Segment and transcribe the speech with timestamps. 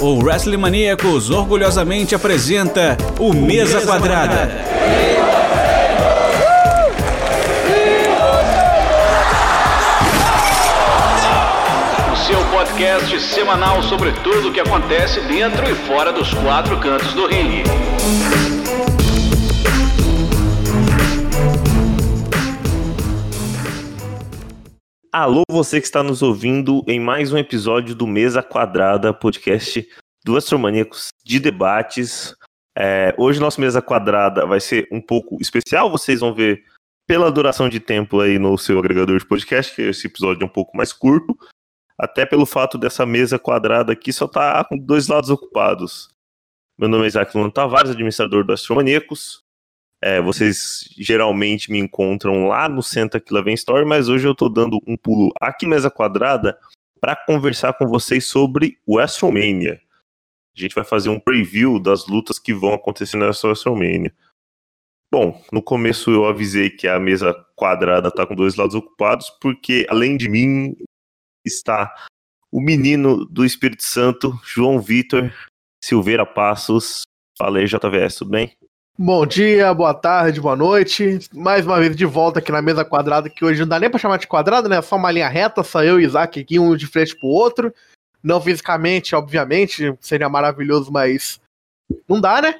[0.00, 4.50] o Wrestling Maníacos orgulhosamente apresenta o Mesa Quadrada.
[12.12, 17.12] O seu podcast semanal sobre tudo o que acontece dentro e fora dos quatro cantos
[17.14, 17.64] do ringue.
[25.18, 29.88] Alô, você que está nos ouvindo em mais um episódio do Mesa Quadrada, podcast
[30.22, 32.36] do Astromaníacos de debates.
[32.76, 36.62] É, hoje nosso Mesa Quadrada vai ser um pouco especial, vocês vão ver
[37.06, 40.52] pela duração de tempo aí no seu agregador de podcast, que esse episódio é um
[40.52, 41.34] pouco mais curto,
[41.98, 46.10] até pelo fato dessa mesa quadrada aqui só tá com dois lados ocupados.
[46.78, 49.45] Meu nome é Isaac Luno Tavares, administrador do Astromaníacos.
[50.06, 54.30] É, vocês geralmente me encontram lá no Senta Que Lá Vem Story, mas hoje eu
[54.30, 56.56] estou dando um pulo aqui mesa quadrada
[57.00, 59.82] para conversar com vocês sobre WrestleMania.
[60.56, 64.14] A gente vai fazer um preview das lutas que vão acontecer nessa WrestleMania.
[65.12, 69.88] Bom, no começo eu avisei que a mesa quadrada está com dois lados ocupados, porque
[69.90, 70.76] além de mim
[71.44, 71.92] está
[72.52, 75.32] o menino do Espírito Santo, João Vitor
[75.82, 77.02] Silveira Passos.
[77.36, 78.56] Fala aí, JVS, tudo bem?
[78.98, 81.18] Bom dia, boa tarde, boa noite.
[81.34, 83.98] Mais uma vez de volta aqui na mesa quadrada, que hoje não dá nem pra
[83.98, 84.78] chamar de quadrada, né?
[84.78, 87.74] É só uma linha reta, só eu e Isaac aqui, um de frente pro outro.
[88.22, 91.38] Não fisicamente, obviamente, seria maravilhoso, mas
[92.08, 92.58] não dá, né?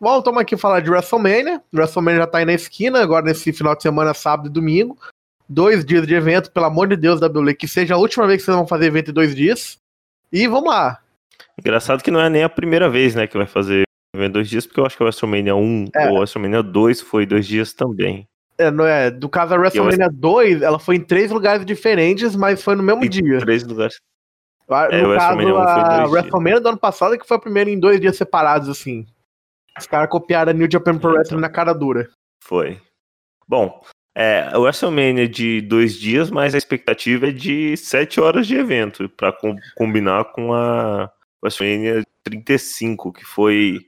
[0.00, 1.62] Bom, estamos aqui falar de WrestleMania.
[1.72, 4.98] WrestleMania já tá aí na esquina, agora nesse final de semana, sábado e domingo.
[5.48, 8.46] Dois dias de evento, pelo amor de Deus, WWE, que seja a última vez que
[8.46, 9.78] vocês vão fazer evento em dois dias.
[10.32, 10.98] E vamos lá.
[11.56, 14.66] Engraçado que não é nem a primeira vez, né, que vai fazer evento dois dias,
[14.66, 16.06] porque eu acho que o WrestleMania 1 É.
[16.08, 18.26] ou o WrestleMania 2 foi dois dias também.
[18.56, 22.62] É, não é, do caso da WrestleMania 2, ela foi em três lugares diferentes, mas
[22.62, 23.38] foi no mesmo Em dia.
[23.38, 24.00] três lugares.
[24.90, 26.10] É, no o caso, WrestleMania 1 foi a dois dias.
[26.10, 29.06] WrestleMania do ano passado, que foi a primeira em dois dias separados, assim.
[29.78, 31.12] Os caras copiaram a New Japan Pro Então.
[31.12, 32.08] Wrestling na cara dura.
[32.42, 32.80] Foi.
[33.46, 33.80] Bom,
[34.16, 39.08] é, o WrestleMania de dois dias, mas a expectativa é de sete horas de evento,
[39.10, 39.32] para
[39.76, 41.08] combinar com a
[41.42, 43.78] WrestleMania 35, que foi.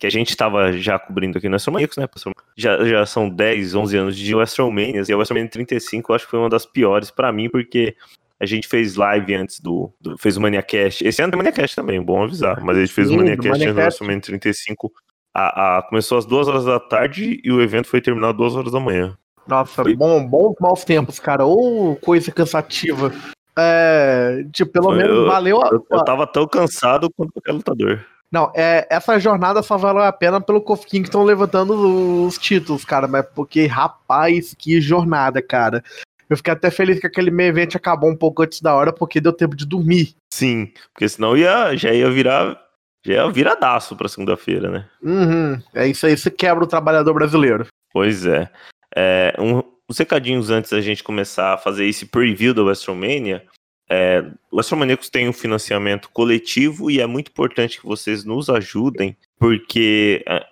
[0.00, 2.08] Que a gente estava já cobrindo aqui no WrestleManiacos, né?
[2.56, 6.30] Já, já são 10, 11 anos de WrestleMania, e a WrestleMania 35 eu acho que
[6.30, 7.94] foi uma das piores para mim, porque
[8.40, 9.92] a gente fez live antes do.
[10.00, 11.06] do- fez o Maniacast.
[11.06, 12.58] Esse ano tem Maniacast também, bom avisar.
[12.64, 13.78] Mas a gente fez Sim, o Maniacast antes do.
[13.80, 14.90] WrestleMania 35.
[15.34, 18.56] A, a- começou às duas horas da tarde e o evento foi terminar às duas
[18.56, 19.14] horas da manhã.
[19.46, 19.94] Nossa, Foi.
[19.94, 21.44] bom, bons maus tempos, cara.
[21.44, 23.12] Ou coisa cansativa.
[23.58, 27.52] É, tipo, pelo Foi, menos eu- valeu a, Eu, eu tava tão cansado quanto qualquer
[27.52, 28.06] lutador.
[28.30, 32.38] Não, é, essa jornada só valeu a pena pelo Kofi King que estão levantando os
[32.38, 33.08] títulos, cara.
[33.08, 35.82] Mas porque, rapaz, que jornada, cara.
[36.28, 39.20] Eu fiquei até feliz que aquele meio evento acabou um pouco antes da hora, porque
[39.20, 40.14] deu tempo de dormir.
[40.32, 42.56] Sim, porque senão ia, já ia virar.
[43.04, 44.86] Já ia viradaço pra segunda-feira, né?
[45.02, 47.66] Uhum, é isso aí, isso quebra o trabalhador brasileiro.
[47.92, 48.48] Pois é.
[48.94, 53.44] é um, uns recadinhos antes da gente começar a fazer esse preview do WrestleMania.
[53.90, 54.20] É,
[54.50, 60.22] o WrestleManiacos tem um financiamento coletivo e é muito importante que vocês nos ajudem, porque
[60.28, 60.46] é,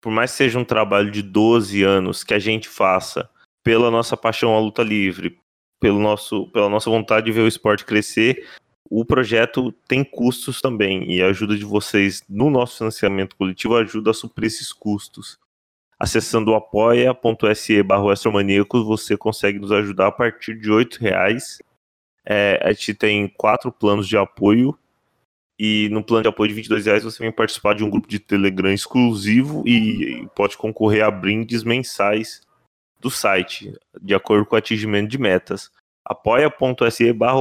[0.00, 3.28] por mais que seja um trabalho de 12 anos que a gente faça
[3.64, 5.38] pela nossa paixão à luta livre,
[5.80, 8.46] pelo nosso, pela nossa vontade de ver o esporte crescer,
[8.88, 14.10] o projeto tem custos também e a ajuda de vocês no nosso financiamento coletivo ajuda
[14.10, 15.36] a suprir esses custos.
[15.98, 18.14] Acessando apoia.se barra
[18.84, 21.58] você consegue nos ajudar a partir de R$ reais.
[22.26, 24.76] É, a gente tem quatro planos de apoio
[25.58, 28.18] e no plano de apoio de 22 reais você vem participar de um grupo de
[28.18, 32.40] Telegram exclusivo e, pode concorrer a brindes mensais
[33.00, 35.70] do site, de acordo com o atingimento de metas.
[36.04, 37.38] apoia.se barra.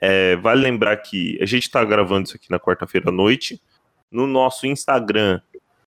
[0.00, 3.62] É, vale lembrar que a gente está gravando isso aqui na quarta-feira à noite.
[4.10, 5.40] No nosso Instagram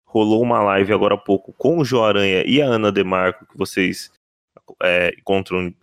[0.06, 3.58] rolou uma live agora há pouco com o João Aranha e a Ana Demarco, que
[3.58, 4.12] vocês
[4.82, 5.74] é, encontram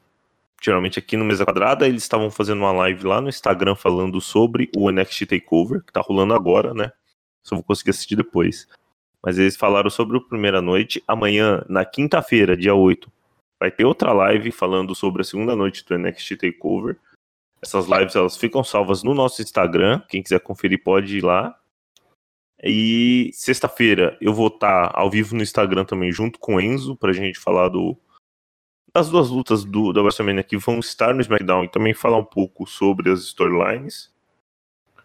[0.63, 1.87] geralmente aqui no Mesa Quadrada.
[1.87, 6.01] Eles estavam fazendo uma live lá no Instagram falando sobre o NXT Takeover, que tá
[6.01, 6.93] rolando agora, né?
[7.43, 8.69] Só vou conseguir assistir depois.
[9.23, 11.03] Mas eles falaram sobre o Primeira Noite.
[11.07, 13.11] Amanhã, na quinta-feira, dia 8,
[13.61, 16.97] vai ter outra live falando sobre a segunda noite do NXT Takeover.
[17.61, 20.01] Essas lives elas ficam salvas no nosso Instagram.
[20.09, 21.57] Quem quiser conferir pode ir lá.
[22.63, 27.13] E sexta-feira eu vou estar ao vivo no Instagram também, junto com o Enzo, pra
[27.13, 27.97] gente falar do,
[28.95, 32.25] das duas lutas do, da WrestleMania que vão estar no SmackDown e também falar um
[32.25, 34.13] pouco sobre as storylines.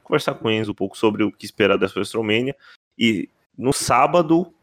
[0.04, 2.56] Conversar com o Enzo um pouco sobre o que esperar dessa WrestleMania.
[2.98, 4.54] E no sábado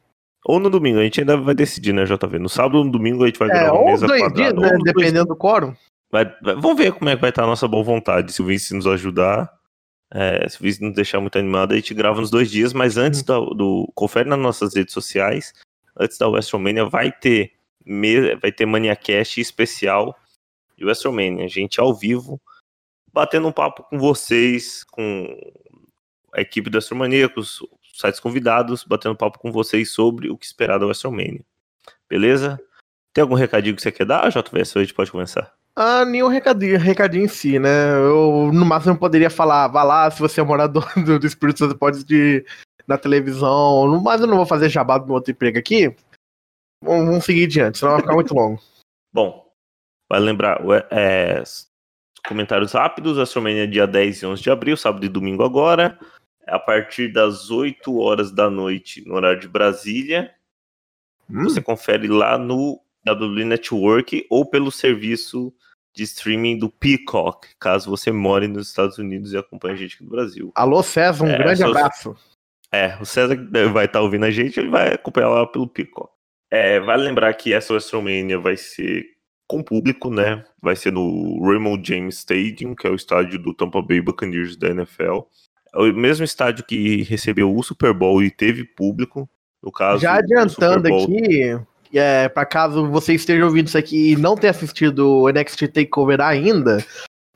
[0.44, 2.38] ou no domingo, a gente ainda vai decidir, né, JV?
[2.38, 4.43] No sábado ou no domingo a gente vai É, gravar uma mesa dois quadrada.
[4.53, 4.67] dias, né?
[4.69, 5.75] ou nos dois Dependendo do quórum.
[6.11, 8.32] Vai- vai- vamos ver como é que vai estar a nossa boa vontade.
[8.32, 9.53] Se o Vince nos ajudar,
[10.17, 12.97] É, se o vídeo não deixar muito animado, a gente grava nos dois dias, mas
[12.97, 13.91] antes do, do.
[13.97, 15.53] Confere nas nossas redes sociais.
[15.99, 17.50] Antes da WrestleMania vai ter
[18.41, 20.17] vai ter Maniacast especial
[20.77, 21.45] de WrestleMania.
[21.45, 22.41] A gente ao vivo,
[23.13, 25.37] batendo um papo com vocês, com
[26.33, 27.63] a equipe do WrestleMania, com os
[27.95, 31.45] sites convidados, batendo papo com vocês sobre o que esperar da WrestleMania.
[32.09, 32.61] Beleza?
[33.13, 34.77] Tem algum recadinho que você quer dar, JVS?
[34.77, 35.53] A gente pode começar.
[35.77, 37.93] Ah, nenhum recadinho, recadinho em si, né?
[37.95, 41.77] Eu, no máximo, poderia falar, vá lá, se você é morador do, do Espírito Santo,
[41.77, 42.47] pode ir
[42.87, 44.01] na televisão.
[44.03, 45.95] Mas eu não vou fazer jabá do meu outro emprego aqui.
[46.85, 48.61] Vamos, vamos seguir adiante, senão vai ficar muito longo.
[49.13, 49.51] Bom,
[50.09, 50.61] vai lembrar,
[50.91, 51.43] é,
[52.29, 55.99] comentários rápidos, Astromania dia 10 e 11 de abril, sábado e domingo agora,
[56.47, 60.33] a partir das 8 horas da noite, no horário de Brasília.
[61.31, 61.45] Hum.
[61.45, 65.55] Você confere lá no WWE Network ou pelo serviço
[65.95, 70.05] de streaming do Peacock, caso você more nos Estados Unidos e acompanhe a gente aqui
[70.05, 70.53] no Brasil.
[70.55, 72.17] Alô, César, um é, grande abraço.
[72.73, 73.37] É, o César
[73.73, 76.14] vai estar tá ouvindo a gente, ele vai acompanhar lá pelo Peacock.
[76.50, 79.05] É, vale lembrar que essa WrestleMania vai ser
[79.46, 80.44] com público, né?
[80.62, 84.69] Vai ser no Raymond James Stadium, que é o estádio do Tampa Bay Buccaneers da
[84.69, 85.20] NFL.
[85.75, 89.29] É o mesmo estádio que recebeu o Super Bowl e teve público.
[89.62, 91.58] No caso, já adiantando aqui,
[91.93, 96.20] é, para caso você esteja ouvindo isso aqui e não tenha assistido o NXT Takeover
[96.20, 96.85] ainda,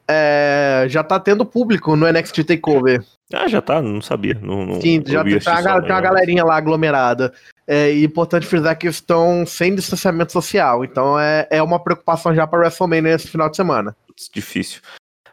[0.09, 3.05] é, já tá tendo público no NXT Takeover.
[3.33, 3.83] Ah, já tá?
[3.83, 4.39] Não sabia.
[4.43, 7.33] Não, não Sim, já tem, tá, tem uma galerinha lá aglomerada.
[7.67, 10.83] É importante frisar que estão sem distanciamento social.
[10.83, 13.95] Então é, é uma preocupação já para WrestleMania nesse final de semana.
[14.33, 14.81] Difícil.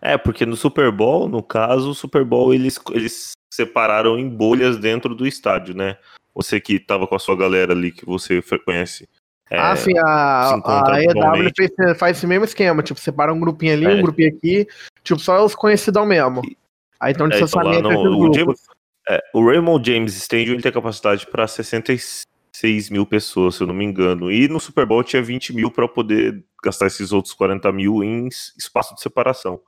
[0.01, 4.77] É, porque no Super Bowl, no caso, o Super Bowl eles, eles separaram em bolhas
[4.77, 5.98] dentro do estádio, né?
[6.36, 9.07] Você que tava com a sua galera ali que você conhece.
[9.50, 13.74] É, ah, sim, a, a EW fez, faz esse mesmo esquema, tipo, separa um grupinho
[13.74, 13.90] ali, é.
[13.90, 14.68] um grupinho aqui,
[15.04, 16.42] tipo, só os conhecidão mesmo.
[17.00, 18.60] Aí então, é, então não, o, James,
[19.08, 23.74] é, o Raymond James Stadium ele tem capacidade para 66 mil pessoas, se eu não
[23.76, 24.32] me engano.
[24.32, 28.28] E no Super Bowl tinha 20 mil para poder gastar esses outros 40 mil em
[28.58, 29.62] espaço de separação.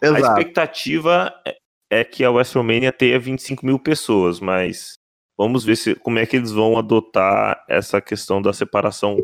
[0.00, 0.24] Exato.
[0.24, 1.56] A expectativa é,
[1.90, 4.94] é que a WrestleMania tenha 25 mil pessoas, mas
[5.36, 9.16] vamos ver se, como é que eles vão adotar essa questão da separação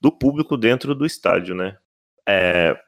[0.00, 1.76] do público dentro do estádio, né?
[2.28, 2.78] É,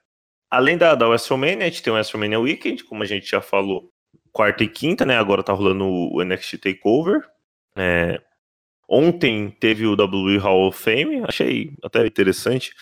[0.51, 3.91] além da, da WrestleMania, a gente tem o WrestleMania Weekend, como a gente já falou,
[4.33, 5.17] quarta e quinta, né?
[5.17, 7.23] Agora tá rolando o NXT Takeover.
[7.77, 8.21] É,
[8.89, 12.73] ontem teve o WWE Hall of Fame, achei até interessante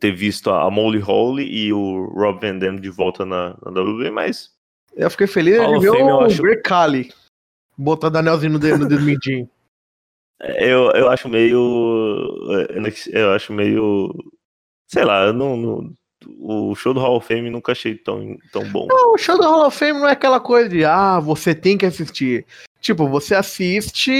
[0.00, 4.10] ter visto a Molly Holly e o Rob Van Dam de volta na, na WWE,
[4.10, 4.50] mas.
[4.94, 6.42] Eu fiquei feliz de ver o acho...
[6.42, 7.12] Greg Khali
[7.78, 9.48] botando anelzinho no dedo, no dedo mindinho.
[10.40, 12.46] Eu, eu acho meio.
[13.10, 14.14] Eu acho meio.
[14.86, 15.92] Sei lá, eu não, não,
[16.38, 18.86] o show do Hall of Fame nunca achei tão, tão bom.
[18.86, 21.76] Não, o show do Hall of Fame não é aquela coisa de, ah, você tem
[21.76, 22.46] que assistir.
[22.80, 24.12] Tipo, você assiste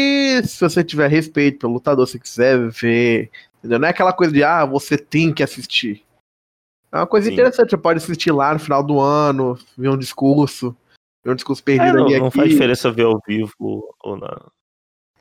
[0.44, 3.30] se você tiver respeito pelo lutador, se quiser ver.
[3.58, 3.78] Entendeu?
[3.78, 6.02] Não é aquela coisa de, ah, você tem que assistir.
[6.90, 7.34] É uma coisa Sim.
[7.34, 10.76] interessante, você pode assistir lá no final do ano, ver um discurso,
[11.24, 12.36] ver um discurso perdido é, não, ali não aqui.
[12.36, 14.50] faz diferença ver ao vivo ou não.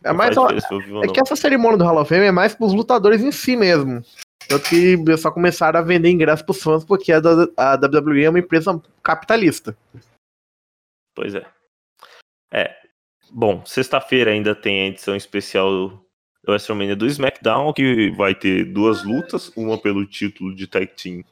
[0.04, 3.22] É, mais, ó, é que essa cerimônia do Hall of Fame é mais pros lutadores
[3.22, 4.02] em si mesmo.
[4.48, 7.18] Tanto que só começaram a vender ingressos pros fãs porque a,
[7.58, 9.76] a WWE é uma empresa capitalista.
[11.16, 11.46] Pois é.
[12.52, 12.76] É.
[13.32, 16.08] Bom, sexta-feira ainda tem a edição especial do
[16.48, 21.24] WrestleMania do SmackDown, que vai ter duas lutas, uma pelo título de Tag Team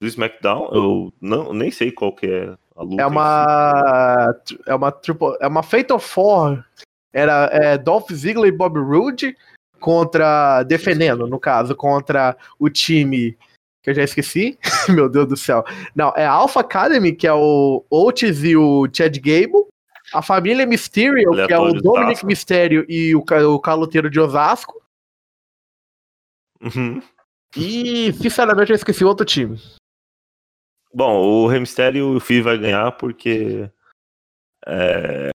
[0.00, 0.70] do SmackDown.
[0.72, 2.56] Eu não, nem sei qual que é.
[2.98, 4.34] É uma.
[4.66, 5.36] É uma triple.
[5.40, 6.62] É uma Fatal Four.
[7.12, 9.34] Era é, Dolph Ziggler e Bob Roode
[9.80, 10.62] contra.
[10.64, 13.36] Defendendo, no caso, contra o time.
[13.82, 14.58] Que eu já esqueci.
[14.90, 15.64] Meu Deus do céu.
[15.94, 19.66] Não, é a Alpha Academy, que é o Otis e o Chad Gable.
[20.12, 24.80] A família Mysterio, que é o Dominic Mysterio e o, o caloteiro de Osasco.
[26.62, 27.02] Uhum.
[27.56, 29.58] E, sinceramente, eu esqueci outro time.
[30.96, 33.70] Bom, o Rey Mysterio o Fih vai ganhar porque.
[34.66, 35.28] É,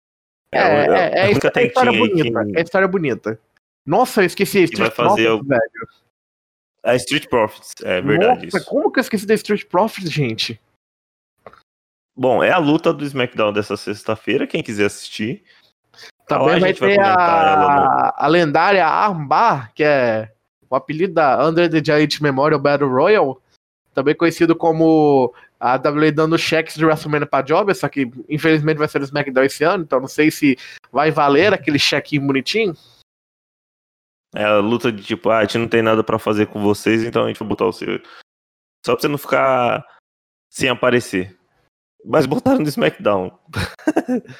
[0.55, 2.45] é, é, é, é, a história bonita.
[2.47, 2.57] Que...
[2.57, 3.39] É a história bonita.
[3.85, 4.67] Nossa, eu esqueci.
[4.67, 5.49] Que vai fazer Profits, o...
[5.49, 5.89] velho.
[6.83, 8.47] A Street Profits, é verdade.
[8.47, 8.67] Nossa, isso.
[8.71, 10.59] como que eu esqueci da Street Profits, gente?
[12.17, 15.45] Bom, é a luta do SmackDown dessa sexta-feira, quem quiser assistir.
[16.27, 18.15] Também vai ter vai a...
[18.17, 20.33] a lendária Armbar, que é
[20.71, 23.43] o apelido da Under the Giant Memorial Battle Royal,
[23.93, 28.89] também conhecido como a WWE dando cheques de WrestleMania pra Job, só que infelizmente vai
[28.89, 30.57] ser o SmackDown esse ano, então não sei se
[30.91, 32.75] vai valer aquele chequinho bonitinho.
[34.35, 37.03] É a luta de tipo, ah, a gente não tem nada para fazer com vocês,
[37.05, 38.01] então a gente vai botar o seu.
[38.87, 39.85] Só pra você não ficar
[40.51, 41.37] sem aparecer.
[42.05, 43.37] Mas botaram no SmackDown.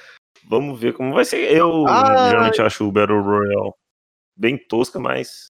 [0.49, 1.53] Vamos ver como vai ser.
[1.55, 2.31] Eu Ah.
[2.31, 3.73] geralmente acho o Battle Royale
[4.35, 5.47] bem tosca, mas.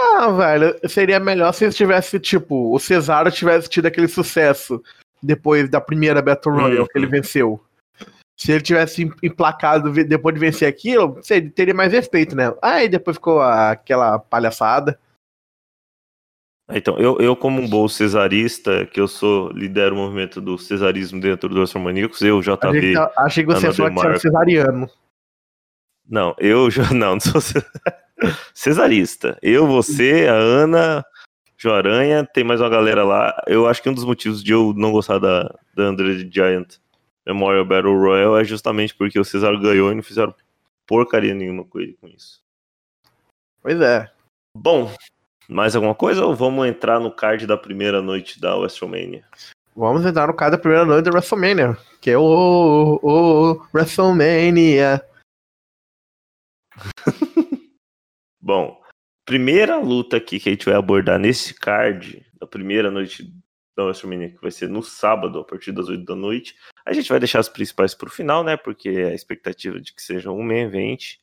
[0.00, 4.82] Ah, velho, seria melhor se tivesse, tipo, o Cesaro tivesse tido aquele sucesso
[5.22, 6.86] depois da primeira Battle Royale Uhum.
[6.86, 7.60] que ele venceu.
[8.38, 12.54] Se ele tivesse em- emplacado depois de vencer aquilo, seria- teria mais respeito, né?
[12.62, 14.98] Aí depois ficou aquela palhaçada.
[16.70, 21.18] Então, eu, eu como um bom cesarista, que eu sou, lidero o movimento do cesarismo
[21.20, 22.92] dentro do Astromaníacos, eu, Achei JV.
[22.92, 24.90] que, achei que você falou que você era cesariano.
[26.06, 27.64] Não, eu já não, não sou ce-
[28.54, 29.38] cesarista.
[29.42, 31.04] Eu, você, a Ana,
[31.56, 33.34] Joaranha, tem mais uma galera lá.
[33.46, 36.76] Eu acho que um dos motivos de eu não gostar da, da Android Giant
[37.26, 40.34] Memorial Battle Royale é justamente porque o Cesaro ganhou e não fizeram
[40.86, 42.40] porcaria nenhuma com ele com isso.
[43.60, 44.10] Pois é.
[44.56, 44.90] Bom,
[45.48, 49.24] mais alguma coisa ou vamos entrar no card da primeira noite da WrestleMania?
[49.76, 52.22] Vamos entrar no caso da primeira noite da WrestleMania, que é o,
[53.02, 55.04] o, o WrestleMania.
[58.48, 58.80] Bom,
[59.26, 63.30] primeira luta aqui que a gente vai abordar nesse card, da primeira noite
[63.76, 66.54] da WrestleMania, que vai ser no sábado, a partir das 8 da noite.
[66.86, 68.56] A gente vai deixar as principais pro final, né?
[68.56, 71.16] Porque é a expectativa de que seja um main event.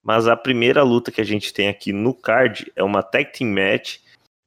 [0.00, 3.50] Mas a primeira luta que a gente tem aqui no card é uma tag team
[3.50, 3.98] match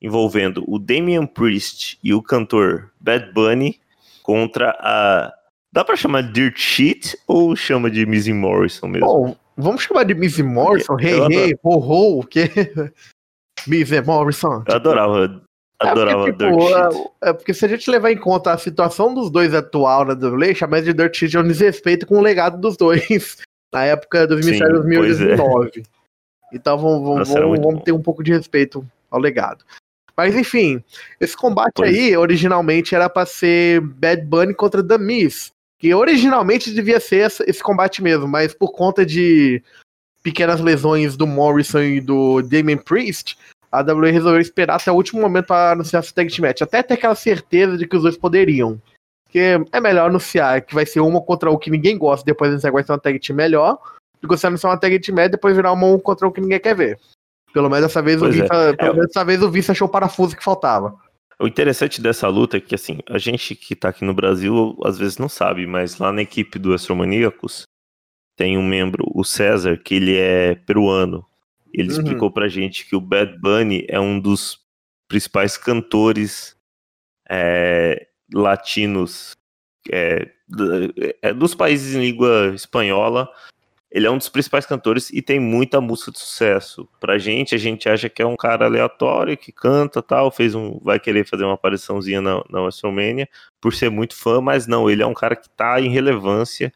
[0.01, 3.81] envolvendo o Damian Priest e o cantor Bad Bunny
[4.21, 5.29] contra a.
[5.73, 9.07] Dá pra chamar de Dirt Sheet ou chama de Missy Morrison mesmo?
[9.07, 12.49] Bom, vamos chamar de Missy Morrison, Eu Hey, Ho Ho, o quê?
[13.67, 14.63] Missy Morrison.
[14.67, 15.41] Eu adorava,
[15.79, 17.11] adorava é porque, tipo, Dirt Sheet.
[17.21, 20.13] é, é porque se a gente levar em conta a situação dos dois atual na
[20.13, 23.37] WWE, chamar de Dirt Sheet é um desrespeito com o legado dos dois
[23.73, 25.35] na época 2007 Sim, 2008 pois é.
[25.35, 25.83] 2009.
[26.53, 29.65] Então vamos, vamos, Nossa, vamos, vamos ter um pouco de respeito ao legado.
[30.15, 30.83] Mas enfim,
[31.19, 31.89] esse combate Pois.
[31.89, 35.51] aí originalmente era pra ser Bad Bunny contra The Miz.
[35.83, 39.61] Que originalmente devia ser esse combate mesmo, mas por conta de
[40.23, 43.37] pequenas lesões do Morrison e do Damien Priest,
[43.69, 46.81] a WWE resolveu esperar até o último momento para anunciar esse tag team match, até
[46.81, 48.81] ter aquela certeza de que os dois poderiam.
[49.25, 52.71] Porque é melhor anunciar que vai ser uma contra o que ninguém gosta, depois anunciar
[52.71, 53.77] que vai ser uma tag team melhor,
[54.21, 56.31] do que você anunciar uma tag team match e depois virar uma um contra o
[56.31, 56.97] que ninguém quer ver.
[57.53, 58.41] Pelo menos dessa vez, o Pois é.
[58.43, 58.93] Vince, pelo É.
[58.93, 60.95] menos dessa vez o Vince achou o parafuso que faltava.
[61.39, 64.97] O interessante dessa luta é que, assim, a gente que tá aqui no Brasil às
[64.97, 67.63] vezes não sabe, mas lá na equipe do Astromaníacos
[68.35, 71.25] tem um membro, o César, que ele é peruano.
[71.73, 71.99] Ele Uhum.
[71.99, 74.59] explicou pra gente que o Bad Bunny é um dos
[75.07, 76.55] principais cantores
[77.29, 79.31] é, latinos
[79.91, 80.31] é,
[81.21, 83.29] é, dos países em língua espanhola.
[83.93, 86.89] Ele é um dos principais cantores e tem muita música de sucesso.
[86.99, 90.79] Pra gente, a gente acha que é um cara aleatório que canta tal, fez um,
[90.81, 93.29] vai querer fazer uma apariçãozinha na, na WrestleMania
[93.61, 96.73] por ser muito fã, mas não, ele é um cara que tá em relevância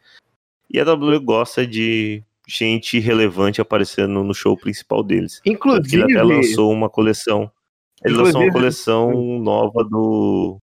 [0.69, 5.41] e a WWE gosta de gente relevante aparecendo no show principal deles.
[5.43, 7.51] Inclusive, ele até lançou uma coleção.
[8.05, 10.59] Ele lançou uma coleção nova do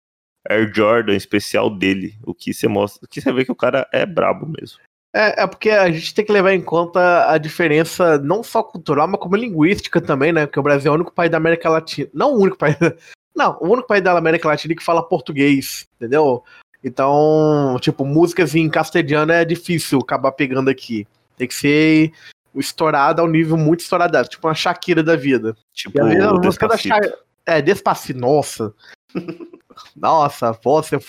[0.49, 3.87] Air Jordan especial dele, o que você mostra, o que você vê que o cara
[3.93, 4.79] é brabo mesmo.
[5.13, 9.07] É, é porque a gente tem que levar em conta a diferença não só cultural,
[9.07, 10.45] mas como linguística também, né?
[10.45, 12.09] Porque o Brasil é o único país da América Latina.
[12.13, 12.77] Não o único país.
[13.33, 16.43] Não, o único país da América Latina que fala português, entendeu?
[16.83, 21.07] Então, tipo, músicas em castelhano é difícil acabar pegando aqui.
[21.37, 22.11] Tem que ser
[22.53, 25.55] estourada ao nível muito estourado, tipo uma Shakira da vida.
[25.73, 26.77] Tipo, E a música da.
[26.77, 27.17] Shakira.
[27.45, 28.73] É, Despacito, nossa.
[29.95, 30.99] nossa, você,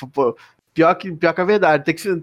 [0.73, 1.85] pior, que, pior que a verdade.
[1.85, 2.23] Tem que ser.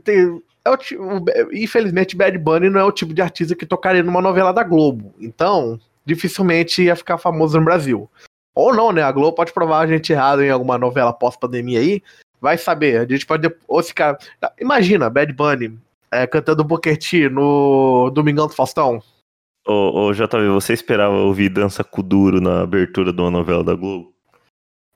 [0.66, 4.22] É o, o- infelizmente, Bad Bunny não é o tipo de artista que tocaria numa
[4.22, 5.14] novela da Globo.
[5.20, 8.10] Então, dificilmente ia ficar famoso no Brasil.
[8.56, 9.02] Ou não, né?
[9.02, 12.02] A Globo pode provar a gente errado em alguma novela pós-pandemia aí.
[12.42, 13.00] Vai saber.
[13.00, 13.50] A gente pode.
[13.68, 14.18] Ou esse cara.
[14.60, 15.78] Imagina, Bad Bunny
[16.12, 19.02] é, cantando Booker T no Domingão do Faustão.
[19.68, 24.14] Ô, ô, JV, você esperava ouvir dança Kuduro na abertura de uma novela da Globo?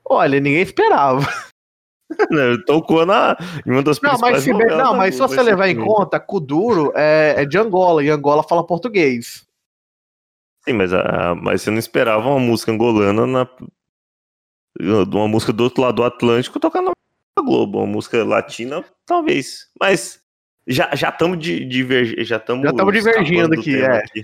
[0.04, 1.22] Olha, ninguém esperava.
[2.66, 5.68] Tocou na, em uma das Não, mas se, novelas não, mas se Globo, você levar
[5.70, 9.48] em conta, Kuduro é, é de Angola, e Angola fala português.
[10.66, 13.48] Sim, mas, a, mas você não esperava uma música angolana na.
[14.80, 16.92] Uma música do outro lado do Atlântico tocar na
[17.40, 17.80] Globo.
[17.80, 19.70] Uma música latina, talvez.
[19.80, 20.24] Mas
[20.66, 22.24] já estamos de, diverg...
[22.24, 23.98] já estamos Já tamo divergindo aqui, é.
[23.98, 24.24] Aqui.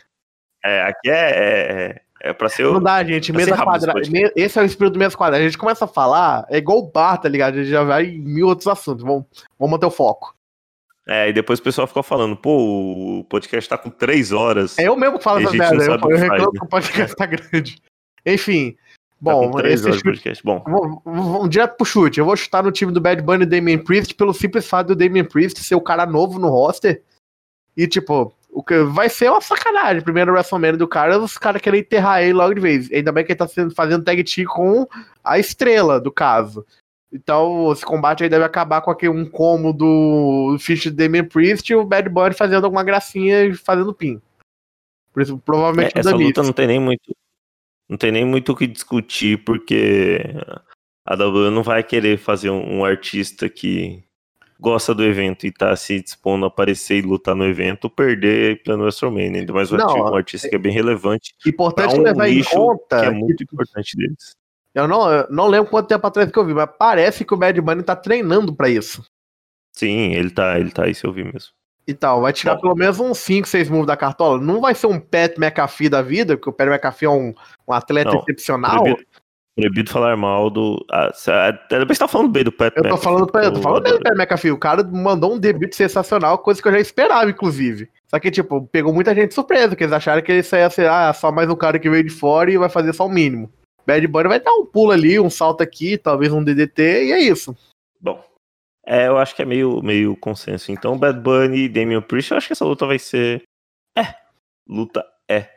[0.63, 2.63] É, aqui é, é, é pra ser.
[2.63, 4.01] Não dá, gente, mesa quadrada.
[4.35, 5.43] Esse é o espírito do mesa quadrada.
[5.43, 7.55] A gente começa a falar, é igual o bar, tá ligado?
[7.55, 9.03] A gente já vai em mil outros assuntos.
[9.03, 9.25] Vamos,
[9.57, 10.35] vamos manter o foco.
[11.07, 14.77] É, e depois o pessoal fica falando, pô, o podcast tá com três horas.
[14.77, 15.83] É eu mesmo que falo essa merda.
[15.83, 17.81] Eu, eu reclamo que o podcast tá grande.
[18.25, 18.75] Enfim,
[19.19, 20.43] Bom, com três esse horas chute.
[20.43, 22.19] Bom, vamos, vamos direto pro chute.
[22.19, 24.95] Eu vou chutar no time do Bad Bunny e Damian Priest pelo simples fato do
[24.95, 27.01] Damian Priest ser o cara novo no roster.
[27.75, 30.01] E, tipo, o que vai ser uma sacanagem.
[30.01, 32.91] Primeiro WrestleMania do cara, os caras querem enterrar ele logo de vez.
[32.91, 34.87] Ainda bem que ele tá sendo, fazendo tag team com
[35.23, 36.65] a estrela do caso.
[37.11, 41.71] Então, esse combate aí deve acabar com aquele, um como do Fish de Damian Priest
[41.71, 44.21] e o Bad Bunny fazendo alguma gracinha e fazendo pin.
[45.11, 47.15] Por isso, provavelmente é, essa luta não tem nem muito.
[47.87, 50.19] Não tem nem muito o que discutir, porque
[51.03, 54.03] a WWE não vai querer fazer um, um artista que
[54.59, 58.83] gosta do evento e tá se dispondo a aparecer e lutar no evento, perder plano
[58.83, 59.39] WrestleMania.
[59.39, 61.33] Ainda mais um, Não, um artista que é bem relevante.
[61.45, 64.35] Importante pra um levar em conta que é que muito importante deles.
[64.73, 67.37] Eu não, eu não lembro quanto tempo atrás que eu vi, mas parece que o
[67.37, 69.03] Bad Bunny tá treinando pra isso.
[69.71, 71.51] Sim, ele tá, ele tá, isso eu vi mesmo.
[71.87, 72.61] Então, vai tirar Bom.
[72.61, 74.39] pelo menos uns 5, 6 moves da cartola.
[74.39, 77.33] Não vai ser um Pat McAfee da vida, porque o Pat McAfee é um,
[77.67, 78.83] um atleta Não, excepcional.
[78.83, 79.07] Proibido,
[79.55, 80.85] proibido falar mal do.
[80.91, 81.11] Ah,
[81.47, 83.83] até depois você tá falando bem do Pat Eu tô McAfee, falando, eu tô falando
[83.83, 84.01] bem do.
[84.01, 84.51] Pat McAfee.
[84.51, 87.89] O cara mandou um debut sensacional, coisa que eu já esperava, inclusive.
[88.07, 91.13] Só que, tipo, pegou muita gente surpresa, que eles acharam que isso ia ser ah,
[91.13, 93.51] só mais um cara que veio de fora e vai fazer só o mínimo.
[93.85, 97.19] Bad Bunny vai dar um pulo ali, um salto aqui, talvez um DDT, e é
[97.19, 97.55] isso.
[97.99, 98.23] Bom,
[98.85, 100.71] é, eu acho que é meio, meio consenso.
[100.71, 103.43] Então, Bad Bunny e Damian Priest, eu acho que essa luta vai ser.
[103.97, 104.15] É.
[104.67, 105.49] Luta é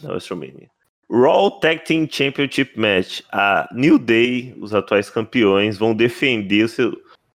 [0.00, 0.68] da WrestleMania.
[1.10, 3.22] Raw Tag Team Championship Match.
[3.32, 6.92] A New Day, os atuais campeões, vão defender o seu,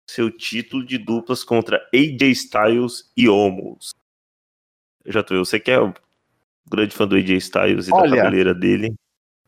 [0.10, 3.92] seu título de duplas contra AJ Styles e Omos.
[5.06, 5.94] Já tô, eu sei que é um
[6.70, 8.10] grande fã do AJ Styles e Olha.
[8.12, 8.94] da cabeleira dele.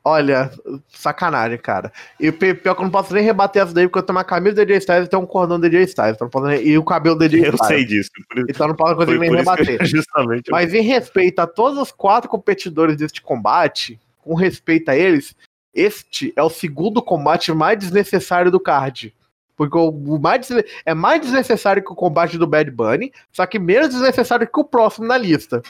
[0.08, 0.52] Olha,
[0.90, 1.92] sacanagem, cara.
[2.20, 4.24] E pi- pior que eu não posso nem rebater essa daí, porque eu tenho uma
[4.24, 6.14] camisa do DJ Styles e tenho um cordão do DJ Styles.
[6.16, 7.68] Então posso nem- E o cabelo do Eu Styles.
[7.68, 8.12] sei disso.
[8.30, 9.78] Por Então não posso conseguir nem rebater.
[9.80, 10.48] eu- justamente.
[10.50, 15.36] eu- Mas em respeito a todos os quatro competidores deste combate, com respeito a eles,
[15.74, 19.14] este é o segundo combate mais desnecessário do card.
[19.56, 20.50] Porque o mais
[20.86, 24.66] é mais desnecessário que o combate do Bad Bunny, só que menos desnecessário que o
[24.66, 25.62] próximo na lista.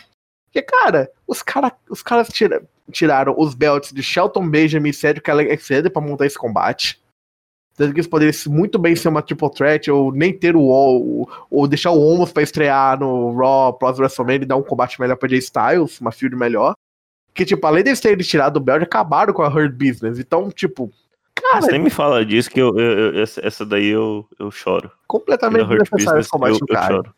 [0.45, 5.29] Porque, cara, os, cara, os caras tira- tiraram os belts de Shelton Benjamin e Cedric
[5.29, 6.99] Alexander pra montar esse combate.
[7.77, 11.29] Sendo que eles poderiam muito bem ser uma triple threat, ou nem ter o Wall,
[11.51, 15.17] ou deixar o Omos pra estrear no Raw Plus WrestleMania e dar um combate melhor
[15.17, 16.73] pra Jay Styles, uma field melhor.
[17.35, 20.17] Que, tipo, além deles terem tirado o belt, acabaram com a Hurt Business.
[20.17, 20.89] Então, tipo,
[21.35, 24.89] cara, Você nem me fala disso que eu, eu- eu- essa, daí eu, eu choro.
[25.05, 26.95] completamente desnecessário esse combate eu, do cara.
[26.95, 27.13] choro.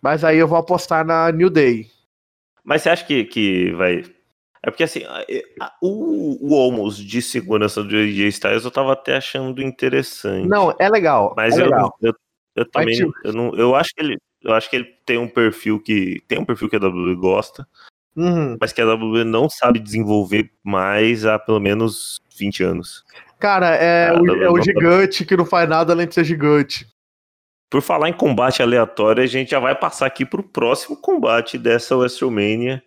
[0.00, 1.86] Mas aí eu vou apostar na New Day.
[2.64, 4.04] Mas você acha que, que vai.
[4.62, 5.02] É porque assim,
[5.80, 10.48] o, o Omos de segurança do AJ Styles eu tava até achando interessante.
[10.48, 11.34] Não, é legal.
[11.36, 11.96] mas é eu, legal.
[12.02, 12.12] eu,
[12.56, 13.54] eu também tipo- não, eu não.
[13.56, 14.16] Eu acho que ele.
[14.42, 16.22] Eu acho que ele tem um perfil que.
[16.28, 17.66] Tem um perfil que a WWE gosta,
[18.18, 18.56] Uhum.
[18.60, 23.04] mas que a WWE não sabe desenvolver mais há pelo menos 20 anos.
[23.38, 26.84] Cara, é, o, é o gigante que não faz nada além de ser gigante.
[27.70, 31.96] Por falar em combate aleatório, a gente já vai passar aqui pro próximo combate dessa
[31.96, 32.82] WrestleMania.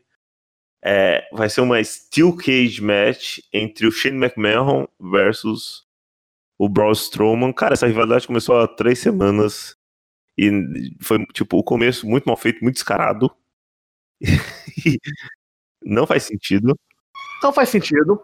[0.84, 5.86] É, vai ser uma Steel Cage Match entre o Shane McMahon versus
[6.60, 7.54] o Braun Strowman.
[7.54, 9.78] Cara, essa rivalidade começou há três semanas
[10.38, 10.52] e
[11.00, 13.32] foi, tipo, o começo muito mal feito, muito descarado.
[15.84, 16.78] Não faz sentido.
[17.44, 18.22] Não faz sentido.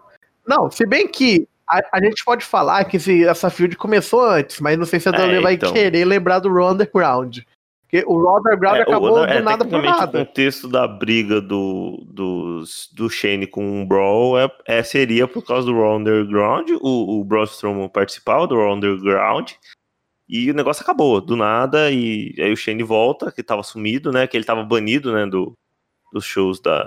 [0.48, 4.60] Não, se bem que a, a gente pode falar que se essa field começou antes,
[4.62, 5.74] mas não sei se a É, WWE vai então.
[5.74, 7.40] querer lembrar do Raw Underground.
[7.82, 10.22] Porque o Raw Underground É, o- acabou é, do nada por nada.
[10.22, 15.42] O contexto da briga do, dos- do Shane com o Brawl é, é- seria por
[15.44, 16.70] causa do Raw Underground.
[16.82, 19.52] O, o Braun Strowman participava do Raw Underground.
[20.30, 21.90] E o negócio acabou, do nada.
[21.92, 24.28] E aí o Shane volta, que tava sumido, né?
[24.28, 25.26] Que ele tava banido, né?
[25.26, 25.54] Do,
[26.12, 26.86] dos shows da.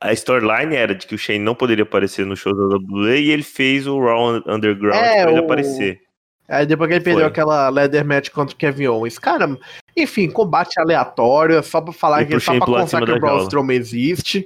[0.00, 3.30] A storyline era de que o Shane não poderia aparecer no show da WWE e
[3.30, 6.00] ele fez o Raw Underground É, pra ele o- aparecer.
[6.46, 7.30] Aí depois que ele perdeu Foi.
[7.30, 9.18] aquela leather match contra o Kevin Owens.
[9.18, 9.56] Cara,
[9.96, 13.12] enfim, combate aleatório, é só pra falar E que pro só Shane pra cima que
[13.12, 13.42] o Braun.
[13.44, 14.44] Strowman existe.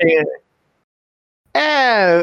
[0.00, 0.22] É,
[1.54, 2.22] é,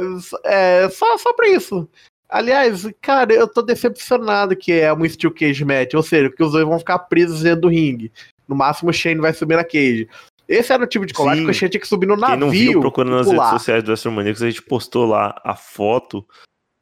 [0.84, 1.88] é só, só pra isso.
[2.28, 6.52] Aliás, cara, eu tô decepcionado que é uma Steel Cage match, ou seja, que os
[6.54, 8.12] dois vão ficar presos dentro do ringue.
[8.48, 10.10] No máximo o Shane vai subir na cage.
[10.54, 11.46] Esse era o tipo de combate Sim.
[11.46, 12.38] que o Shane tinha que subir no Quem navio.
[12.40, 16.26] não viu, procurando nas redes sociais do WrestleManiacos, a gente postou lá a foto,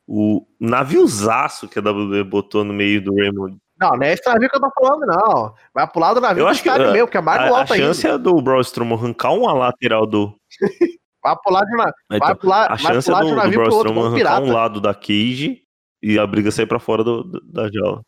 [0.07, 3.57] o naviozaço que a WWE botou no meio do Raymond.
[3.79, 5.55] Não, não é esse navio que eu tô falando, não.
[5.73, 7.60] Vai pular do navio Eu acho que, estádio uh, mesmo, que é mais A, a
[7.60, 7.86] alto ainda.
[7.88, 10.36] chance é do Braun Strowman arrancar uma lateral do...
[11.23, 11.84] Vai pular de, na...
[12.10, 14.15] vai Então, pular, a vai chance é do, de um do Braun pro Strowman arrancar
[14.17, 14.41] pirata.
[14.41, 15.62] um lado da cage
[16.01, 18.01] e a briga sair pra fora do, do- da jaula.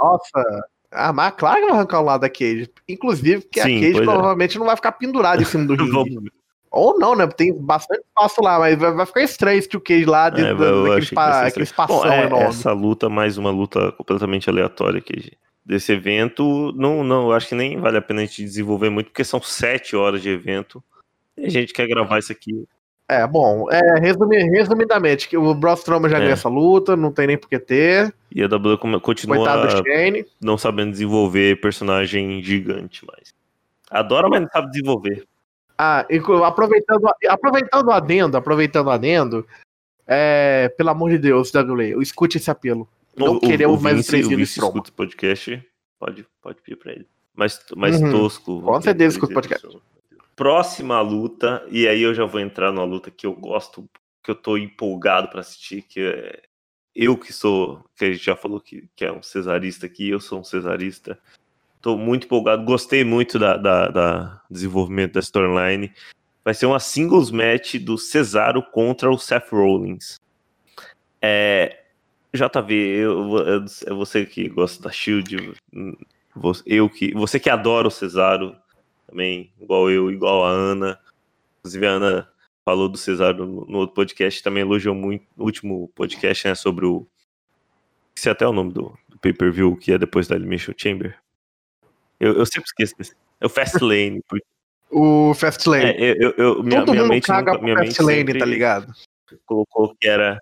[0.00, 0.42] Nossa.
[0.90, 2.70] Ah, mas claro que vai arrancar um lado da Cage.
[2.88, 4.04] Inclusive, porque Sim, a Cage é.
[4.04, 6.30] provavelmente não vai ficar pendurada em cima do ringue.
[6.70, 7.26] Ou não, né?
[7.26, 10.82] Tem bastante espaço lá, mas vai, ficar estranho esse 2K lá dentro É, da- eu
[10.88, 12.44] daquele, aquele espação Bom, é, enorme.
[12.46, 15.32] essa luta, mais uma luta completamente aleatória aqui
[15.64, 19.10] desse evento, não, não, eu acho que nem vale a pena a gente desenvolver muito,
[19.10, 20.82] porque são sete horas de evento.
[21.36, 22.64] E a gente quer gravar isso aqui.
[23.10, 26.20] É, bom, é, resumi- resumidamente, que o Braun Strowman já É.
[26.20, 28.14] ganhou essa luta, não tem nem por que ter.
[28.30, 29.38] E a WWE continua
[30.40, 33.32] não sabendo desenvolver personagem gigante mais.
[33.90, 35.24] Adora, mas não sabe desenvolver.
[35.78, 39.46] Ah, inclu- aproveitando, aproveitando o adendo, aproveitando o adendo,
[40.06, 42.86] é, pelo amor de Deus, WWE, escute esse apelo.
[43.16, 44.76] Não O- queremos o mais Vince, três o Vince Strowman.
[44.76, 45.62] escuta o podcast,
[45.98, 47.06] pode, pode pedir pra ele.
[47.34, 48.10] Mais, mais Uhum.
[48.10, 48.60] tosco.
[48.60, 49.66] Com certeza escuta o podcast.
[50.38, 53.90] Próxima luta, e aí eu já vou entrar numa luta que eu gosto,
[54.22, 56.42] que eu tô empolgado pra assistir, que é
[56.94, 60.20] eu que sou, que a gente já falou que, que é um cesarista aqui, eu
[60.20, 61.18] sou um cesarista.
[61.82, 65.92] Tô muito empolgado, gostei muito da, da, da desenvolvimento da storyline.
[66.44, 70.20] Vai ser uma singles match do Cesaro contra o Seth Rollins.
[71.20, 71.82] É,
[72.32, 73.64] JV, eu,
[73.96, 75.52] você que gosta da Shield,
[76.64, 78.56] eu que, você que adora o Cesaro
[79.08, 81.00] também, igual eu, igual a Ana.
[81.58, 82.28] Inclusive a Ana
[82.64, 87.06] falou do Cesaro no, outro podcast, também elogiou muito no último podcast, né, sobre o
[88.16, 91.16] esse é até o nome do, do pay-per-view que é depois da Elimination Chamber.
[92.18, 93.14] Eu, eu sempre esqueço desse.
[93.40, 94.20] É o Fastlane.
[94.28, 94.44] porque-
[94.90, 95.84] O Fastlane.
[95.84, 98.44] É, eu, eu, eu- minha, Todo minha mundo mente caga nunca, minha Fastlane, sempre tá
[98.44, 98.92] ligado?
[99.46, 100.36] colocou que era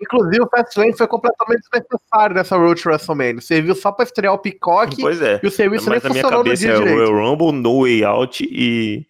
[0.00, 3.40] Inclusive, o Fastlane foi completamente desnecessário nessa Road to WrestleMania.
[3.40, 5.40] Serviu só pra estrear o Peacock Pois é.
[5.42, 6.84] e o serviço nem Mas na minha cabeça é o.
[6.84, 9.06] Royal Rumble, No Way Out e.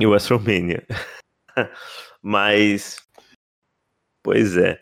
[0.00, 0.84] E o WrestleMania.
[2.20, 2.96] Mas.
[4.22, 4.80] Pois é.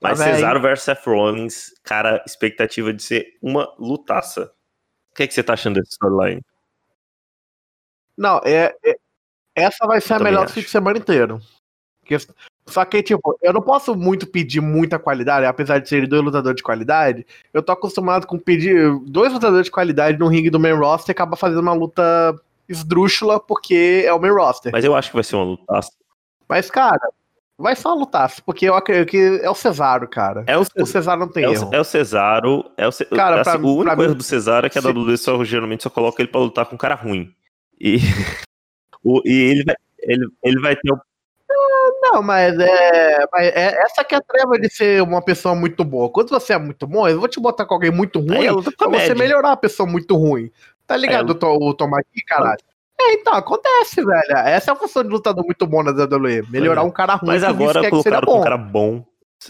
[0.00, 0.34] Mas Tá bem.
[0.34, 4.50] Cesaro versus Seth Rollins, cara, expectativa de ser uma lutaça.
[5.12, 6.40] O que, é que você tá achando dessa storyline?
[8.16, 8.98] Não, é, é-
[9.54, 11.38] essa vai ser a Também melhor do fim de semana inteiro.
[12.70, 16.56] Só que, tipo, eu não posso muito pedir muita qualidade, apesar de serem dois lutadores
[16.56, 17.26] de qualidade.
[17.52, 21.14] Eu tô acostumado com pedir dois lutadores de qualidade no ringue do main roster e
[21.14, 22.34] acaba fazendo uma luta
[22.68, 24.70] esdrúxula porque é o main roster.
[24.72, 25.90] Mas eu acho que vai ser uma lutaça.
[26.48, 26.98] Mas, cara,
[27.58, 30.44] vai só lutar, porque eu acredito que é o Cesaro, cara.
[30.46, 31.68] É o, O Cesaro não tem é erro.
[31.70, 32.64] o, é o Cesaro.
[32.76, 34.78] É o, Ce- Cara, assim, pra- o único pra mim- erro do Cesaro é que
[34.78, 37.32] a WWE só, geralmente só coloca ele pra lutar com um cara ruim.
[37.80, 37.96] E,
[39.04, 41.00] o, e ele, vai, ele, ele vai ter o
[42.02, 45.84] Não, mas é, mas é- Essa que é a treva de ser uma pessoa muito
[45.84, 46.08] boa.
[46.10, 48.62] Quando você é muito bom, eu vou te botar com alguém muito ruim é pra
[48.62, 49.14] você comédia.
[49.14, 50.50] melhorar a pessoa muito ruim.
[50.86, 52.58] Tá ligado, É, o, o Tomaki, caralho?
[53.00, 54.36] É, então, acontece, velho.
[54.36, 56.42] Essa é a função de lutador muito bom na WWE.
[56.50, 56.84] Melhorar é.
[56.84, 59.04] um cara ruim Mas agora seja colocaram com um cara bom,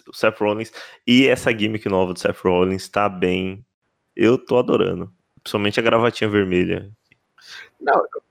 [0.08, 0.72] o Seth Rollins.
[1.06, 3.64] E essa gimmick nova do Seth Rollins tá bem.
[4.14, 5.10] Eu tô adorando.
[5.42, 6.90] Principalmente a gravatinha vermelha.
[7.80, 8.22] Não, eu-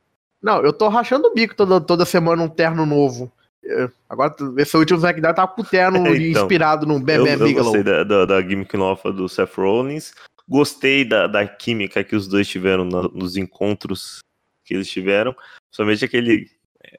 [0.42, 3.32] não, eu tô rachando o bico toda, toda semana um terno novo.
[3.64, 7.40] É, Agora, esse último SmackDown tava com o terno Então, inspirado no eu, Bam eu
[7.40, 7.64] Bigelow.
[7.64, 10.14] gostei da, da, da gimmick nova do Seth Rollins.
[10.48, 14.20] Gostei da, da química que os dois tiveram na- nos encontros
[14.66, 15.36] que eles tiveram.
[15.72, 16.50] Somente aquele.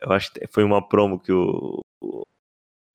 [0.00, 1.80] Eu acho que foi uma promo que o.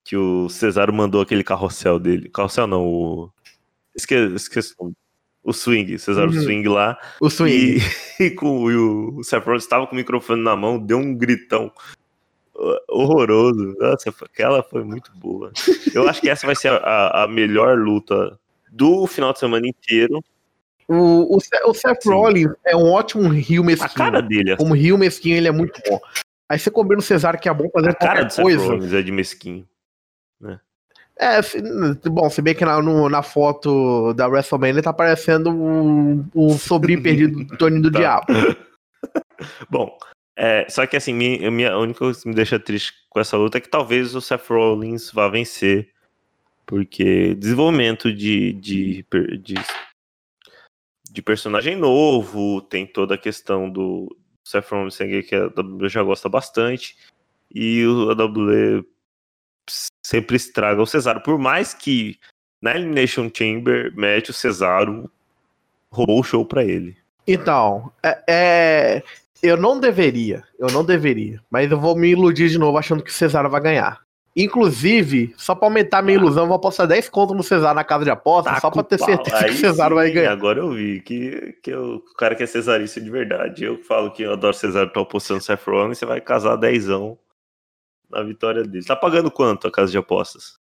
[0.06, 2.30] que o Cesaro mandou aquele carrossel dele.
[2.30, 3.30] Carrossel não, o.
[3.93, 4.95] Esque, esqueci o nome.
[5.43, 6.41] O swing, Cesaro Uhum.
[6.41, 6.97] Swing lá.
[7.21, 7.78] O swing.
[8.19, 11.15] E, e com, e o Seth Rollins estava com o microfone na mão, deu um
[11.15, 11.71] gritão
[12.89, 13.76] horroroso.
[13.80, 15.52] Nossa, aquela foi muito boa.
[15.94, 18.38] Eu acho que essa vai ser a, a melhor luta
[18.72, 20.24] do final de semana inteiro.
[20.88, 22.10] O, o, o Seth Sim.
[22.12, 23.94] Rollins é um ótimo rio A mesquinho.
[23.96, 26.00] cara dele, assim, Como rio mesquinho, ele é muito bom.
[26.48, 28.68] Aí você combina o Cesaro, que é bom fazer a cara do qualquer Seth coisa.
[28.68, 29.68] Rollins é de mesquinho.
[31.18, 31.62] É, se-
[32.10, 37.02] bom, se bem que na, no- na foto da WrestleMania tá parecendo o, o sobrinho
[37.02, 37.98] perdido do Tony do Tá.
[38.00, 38.26] Diabo.
[39.70, 39.98] Bom,
[40.36, 43.38] é, só que assim, minha, minha a única coisa que me deixa triste com essa
[43.38, 45.89] luta é que talvez o Seth Rollins vá vencer.
[46.65, 49.06] Porque desenvolvimento de, de,
[49.41, 49.56] de,
[51.12, 56.02] de personagem novo, tem toda a questão do Seth Rollins sangue que a WWE já
[56.04, 56.98] gosta bastante.
[57.54, 58.84] E o- a WWE
[60.06, 61.21] sempre estraga o Cesaro.
[61.21, 62.19] Por mais que
[62.62, 65.10] na Elimination Chamber mete o Cesaro
[65.91, 66.98] roubou o show pra ele.
[67.28, 69.04] Então, é, é,
[69.47, 73.10] eu não deveria, eu não deveria, mas eu vou me iludir de novo achando que
[73.12, 74.03] o Cesaro vai ganhar.
[74.38, 78.03] Inclusive, só pra aumentar minha ilusão, eu vou apostar 10 contos no Cesaro na casa
[78.03, 79.08] de aposta, Taca só pra ter pau.
[79.08, 80.31] certeza que Aí o Cesaro vai ganhar.
[80.34, 83.63] Agora eu vi que, que eu- o cara que é cesarista de verdade.
[83.63, 87.17] Eu que falo que eu adoro Cesaro, tô apostando Seth Rollins, você vai casar dezão
[88.12, 88.84] na vitória dele.
[88.86, 90.58] Tá pagando quanto a casa de apostas?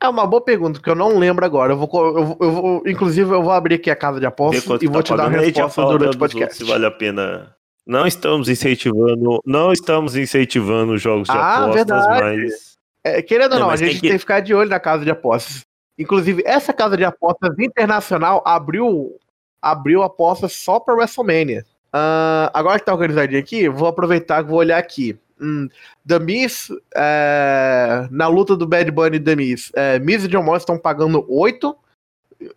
[0.00, 1.72] É uma boa pergunta, que eu não lembro agora.
[1.72, 4.86] Eu vou, eu, eu vou- inclusive, eu vou abrir aqui a casa de apostas e
[4.86, 6.56] vou tá te dar a resposta durante o podcast.
[6.56, 7.52] Se vale a pena
[7.88, 12.42] Não estamos incentivando, não estamos incentivando jogos de Ah, apostas, verdade.
[12.42, 14.18] mas É, querendo ou É, não, a mas gente tem tem que- que...
[14.18, 15.62] ficar de olho na casa de apostas.
[15.98, 19.16] Inclusive, essa casa de apostas internacional abriu,
[19.62, 21.64] abriu apostas só para WrestleMania.
[21.92, 25.18] Ah, agora que tá organizadinho aqui, vou aproveitar que vou olhar aqui.
[25.40, 25.68] Hum,
[26.06, 30.42] The Miz, é, na luta do Bad Bunny e The Miz, é, Miz e John
[30.42, 31.74] Morrison estão pagando 8,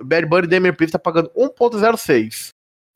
[0.04, 2.50] Bad Bunny e Damian Priest tá pagando 1.06.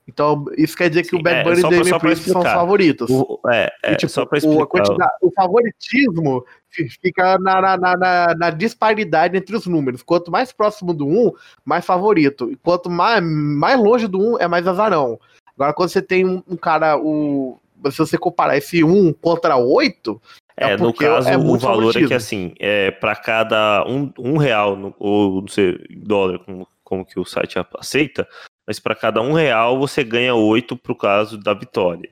[0.07, 2.29] Então, isso quer dizer que Sim, o Bad é, Bunny só e pra- Damian Priest
[2.29, 3.09] são os favoritos.
[3.09, 4.65] o, é, é E, tipo, só pra o, explicar.
[4.67, 10.03] quantidade- o favoritismo fi- fica na, na, na- na- disparidade entre os números.
[10.03, 11.31] Quanto mais próximo do 1,
[11.63, 12.51] mais favorito.
[12.51, 15.19] E quanto mais, mais longe do 1, é mais azarão.
[15.55, 17.57] Agora, quando você tem um, um cara, o,
[17.89, 20.21] se você comparar esse 1 contra 8,
[20.57, 21.61] É, É no porque caso, é o valor é que
[22.07, 22.15] favoritismo.
[22.15, 27.25] assim, é para cada um, um real, ou não sei, dólar, como, como que o
[27.25, 28.25] site aceita,
[28.65, 32.09] mas para cada um real você ganha oito pro caso da vitória,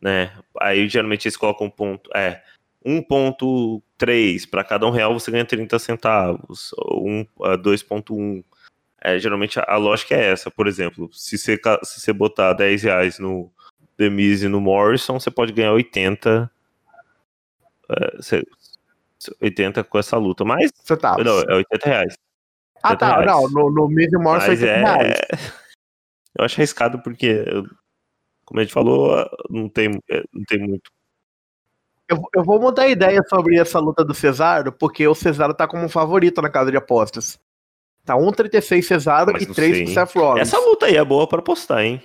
[0.00, 0.32] né?
[0.60, 2.42] Aí geralmente eles colocam um ponto, é,
[2.84, 8.44] 1.3, para cada um real você ganha 30 centavos, ou um, ah, 2.1.
[9.00, 12.82] É, geralmente a, a lógica é essa, por exemplo, se você, se você botar 10
[12.82, 13.50] reais no
[13.98, 16.50] Demise e no Morrison, você pode ganhar 80
[18.20, 18.46] Cê-
[19.40, 21.16] 80 com essa luta, mas você tá.
[21.18, 22.18] não, é 80 reais.
[22.82, 23.20] ah, 80 tá.
[23.20, 23.26] reais.
[23.26, 25.63] Não, no, no Miz e Morrison Mas 80 é.
[26.38, 27.44] Eu acho arriscado porque,
[28.44, 30.90] como a gente falou, não tem, é, não tem muito.
[32.08, 35.66] Eu, eu vou mudar a ideia sobre essa luta do Cesaro, porque o Cesaro tá
[35.66, 37.40] como favorito na casa de apostas.
[38.04, 39.94] Tá 1,36 Cesaro Mas e não 3 sei, pro?
[39.94, 40.48] Seth Rollins.
[40.48, 42.02] Essa luta aí é boa pra apostar, hein?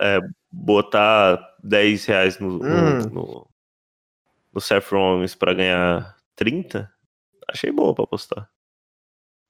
[0.00, 0.20] É,
[0.52, 2.98] botar 10 reais no, no, Hum.
[3.10, 3.50] no,
[4.52, 6.88] no Seth Rollins pra ganhar 30,
[7.48, 8.48] achei boa pra apostar.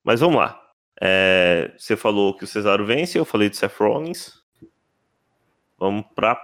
[0.02, 0.58] Mas vamos lá.
[1.00, 4.42] É, você falou que o Cesaro vence, eu falei do Seth Rollins.
[5.78, 6.40] Vamos pra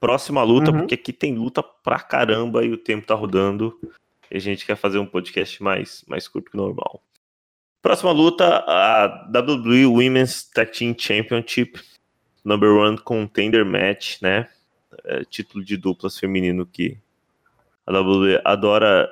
[0.00, 0.78] próxima luta, Uhum.
[0.78, 3.78] porque aqui tem luta pra caramba e o tempo tá rodando.
[4.30, 7.02] E a gente quer fazer um podcast mais, mais curto que normal.
[7.80, 11.80] Próxima luta, a WWE Women's Tag Team Championship,
[12.44, 14.48] number one contender match, né?
[15.04, 16.98] É, título de duplas feminino que
[17.86, 19.08] a WWE adora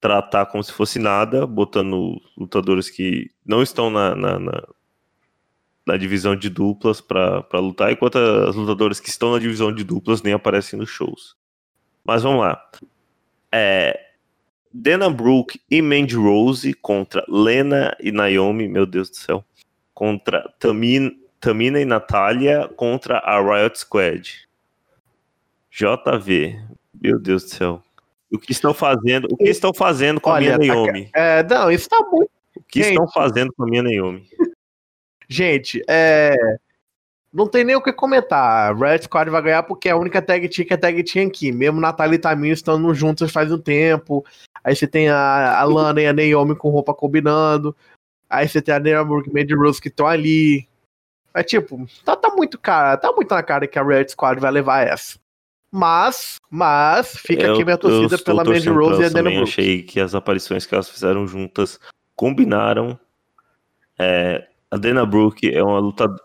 [0.00, 4.68] tratar como se fosse nada, botando lutadores que não estão na, na, na-
[5.86, 10.22] na divisão de duplas pra lutar, enquanto as lutadoras que estão na divisão de duplas
[10.22, 11.34] nem aparecem nos shows.
[12.04, 12.62] Mas vamos lá.
[13.50, 13.98] É,
[14.72, 19.42] Dana Brooke e Mandy Rose contra Lena e Naomi, meu Deus do céu.
[19.94, 24.46] Contra Tamin, Tamina e Natália contra a Riot Squad.
[25.70, 26.60] JV,
[27.00, 27.82] meu Deus do céu.
[28.30, 29.26] O que estão fazendo?
[29.30, 31.10] O que estão fazendo com Olha, a minha tá Naomi?
[31.14, 32.30] É, não, isso tá muito.
[32.56, 32.92] O que gente.
[32.92, 34.28] estão fazendo com a minha Naomi?
[35.28, 36.34] Gente, é.
[37.32, 38.74] Não tem nem o que comentar.
[38.74, 41.52] Red Squad vai ganhar porque é a única tag team que é tag team aqui.
[41.52, 44.24] Mesmo Natália e Tamina estando juntas faz um tempo.
[44.64, 47.76] Aí você tem a, a Lana e a Naomi com roupa combinando.
[48.28, 50.66] Aí você tem a Brooke e Mandy Rose que estão ali.
[51.34, 54.50] É tipo, tá, tá muito cara, tá muito na cara que a Red Squad vai
[54.50, 55.18] levar essa.
[55.70, 59.30] Mas, mas, fica Eu- aqui minha torcida pela Mandy Rose e a Dana.
[59.30, 59.42] Brooke.
[59.50, 61.78] Achei que as aparições que elas fizeram juntas
[62.16, 62.98] combinaram.
[63.98, 66.22] É, a Dana Brooke é uma lutadora.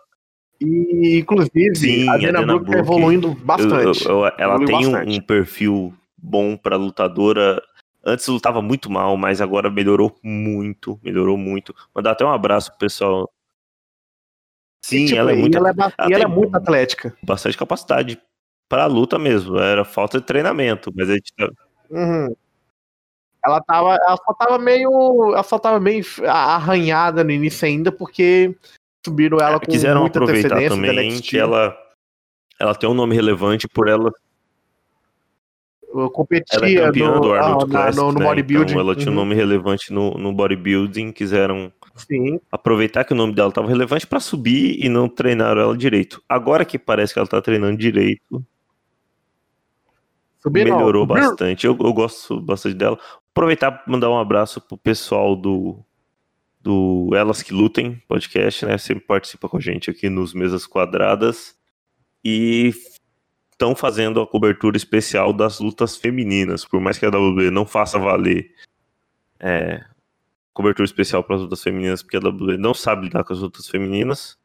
[0.62, 4.06] E, inclusive, Sim, a a Dana Dana Brooke tá evoluindo bastante.
[4.06, 5.18] eu- eu- ela tem um, bastante.
[5.20, 7.62] um perfil bom pra lutadora.
[8.06, 11.76] Antes lutava muito mal, mas agora melhorou muito, melhorou muito.
[11.94, 13.30] Mandar até um abraço pro pessoal.
[14.86, 17.16] Sim, E, tipo, ela é muito, ela é, ela e ela é muito atlética.
[17.24, 18.20] bastante capacidade
[18.74, 19.60] pra luta mesmo.
[19.60, 21.50] Era falta de treinamento, mas a gente tá-
[21.92, 22.36] Uhum.
[23.46, 23.96] Ela tava.
[23.96, 25.34] Ela só tava meio.
[25.34, 28.56] Ela só tava meio arranhada no início ainda, porque
[29.06, 31.78] subiram ela com quiseram muita aproveitar também que ela
[32.60, 34.10] ela tem um nome relevante por ela
[35.94, 38.26] Eu competia ela é campeã no, do ah, Arnold Classic, no, no né?
[38.26, 38.72] bodybuilding.
[38.72, 39.20] Então ela tinha um Uhum.
[39.20, 42.40] nome relevante no, no bodybuilding, quiseram Sim.
[42.52, 46.24] aproveitar que o nome dela estava relevante para subir e não treinaram ela direito.
[46.28, 48.44] Agora que parece que ela tá treinando direito,
[50.52, 51.66] Melhorou bastante.
[51.66, 53.00] Eu, eu gosto bastante dela.
[53.32, 55.84] Aproveitar para mandar um abraço pro pessoal do
[56.62, 58.78] do Elas que Lutem podcast, né?
[58.78, 61.56] Sempre participa com a gente aqui nos Mesas Quadradas
[62.24, 62.74] e
[63.52, 68.00] estão fazendo a cobertura especial das lutas femininas, por mais que a WWE não faça
[68.00, 68.52] valer
[69.40, 69.84] é,
[70.54, 73.68] cobertura especial para as lutas femininas, porque a WWE não sabe lidar com as lutas
[73.68, 74.38] femininas,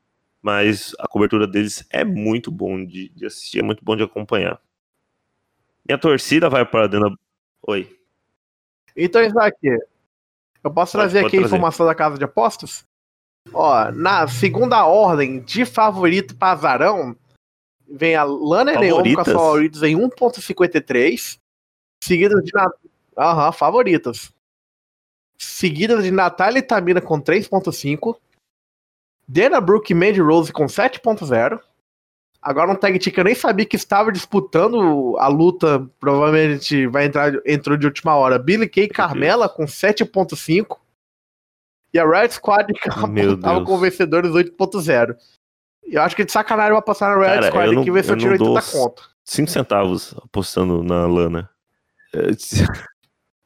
[0.43, 4.61] mas a cobertura deles é muito bom de, de assistir, é muito bom de acompanhar.
[5.89, 7.17] Minha torcida vai para a Dana.
[7.67, 7.99] Oi.
[8.95, 12.85] Então, Isaac, eu posso Pode- trazer pode aqui a informação da casa de apostas?
[13.53, 17.17] Ó, na segunda ordem de favorito para azarão,
[17.89, 19.83] vem a Lana e Naomi com as Favoritas?
[19.83, 21.39] em 1.53.
[22.05, 22.53] Seguidas de...
[23.17, 24.31] Aham, favoritas.
[25.39, 28.17] Seguidas de Natália e Tamina com 3.5.
[29.27, 31.61] Dana Brooke e Mandy Rose com 7.0.
[32.49, 37.05] Agora um tag team que eu nem sabia que estava disputando a luta, provavelmente vai
[37.05, 38.39] entrar, entrou de última hora.
[38.39, 40.79] Billy Kay e Carmela com 7.5.
[41.93, 42.73] E a Red Squad
[43.11, 43.67] Meu tava Deus.
[43.69, 45.15] com vencedores 8.0.
[45.85, 47.93] Eu acho que de sacanagem vai passar na Red Cara, Squad eu não- aqui e
[47.93, 49.11] ver se eu eu tiro não dou 80 conto.
[49.25, 51.51] 5 centavos apostando na Lana.
[52.15, 52.29] É,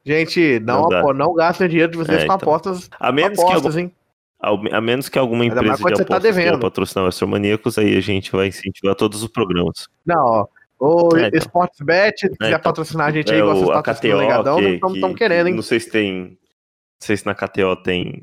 [0.07, 2.35] Gente, não, Não não gastem dinheiro de vocês É, com então.
[2.37, 3.95] apostas, A menos, que, apostas algum- hein?
[4.42, 6.59] A, menos que alguma empresa de tá apostas queira devendo.
[6.59, 9.88] patrocinar o Astromaníacos, aí a gente vai incentivar todos os programas.
[10.05, 10.46] Não, ó.
[10.81, 11.62] O É, então.
[11.62, 12.61] Aí, se quiser então.
[12.61, 15.55] patrocinar a gente aí, É, vocês patrocinam o Legadão, estamos querendo, hein?
[15.55, 16.22] Não sei se tem.
[16.22, 18.20] Não sei se na KTO tem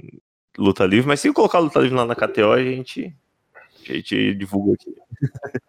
[0.57, 3.15] luta livre, mas se colocar luta livre lá na KTO, a gente,
[3.89, 4.93] a gente divulga aqui.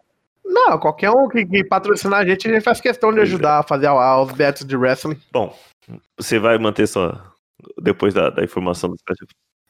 [0.45, 3.23] Não, qualquer um que, que patrocinar a gente, a gente faz questão de é.
[3.23, 5.17] ajudar a fazer os bets de wrestling.
[5.31, 5.57] Bom,
[6.19, 7.25] você vai manter sua.
[7.81, 8.97] Depois da, da informação do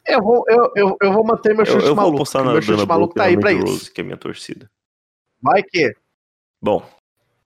[0.06, 2.18] Eu vou, eu, eu, eu vou manter meu eu, chute eu vou maluco.
[2.18, 3.72] postar porque na meu chute Dana maluco Brooke tá aí pra Mandy isso.
[3.74, 4.70] Rose, que é minha torcida.
[5.42, 5.94] Vai que.
[6.60, 6.80] Bom,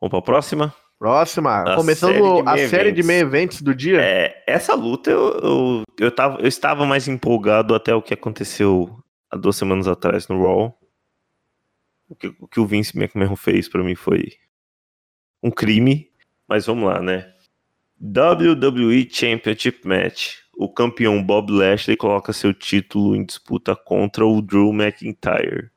[0.01, 0.75] vamos pra próxima.
[0.99, 1.63] Próxima.
[1.63, 2.13] A Começando
[2.47, 3.07] série a série de events.
[3.07, 4.01] meio eventos do dia.
[4.01, 8.99] É, essa luta eu, eu, eu, tava, eu estava mais empolgado até o que aconteceu
[9.31, 10.79] há duas semanas atrás no Raw.
[12.09, 14.33] O que o, que o Vince McMahon fez pra mim foi
[15.43, 16.11] um crime,
[16.49, 17.33] mas vamos lá, né?
[18.01, 20.44] WWE Championship Match.
[20.57, 25.71] O campeão Bob Lashley coloca seu título em disputa contra o Drew McIntyre.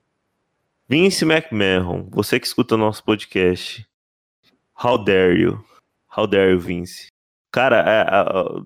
[0.87, 3.85] Vince McMahon, você que escuta nosso podcast.
[4.81, 5.63] How dare you?
[6.15, 7.07] How dare you, Vince?
[7.51, 8.61] Cara, a, a,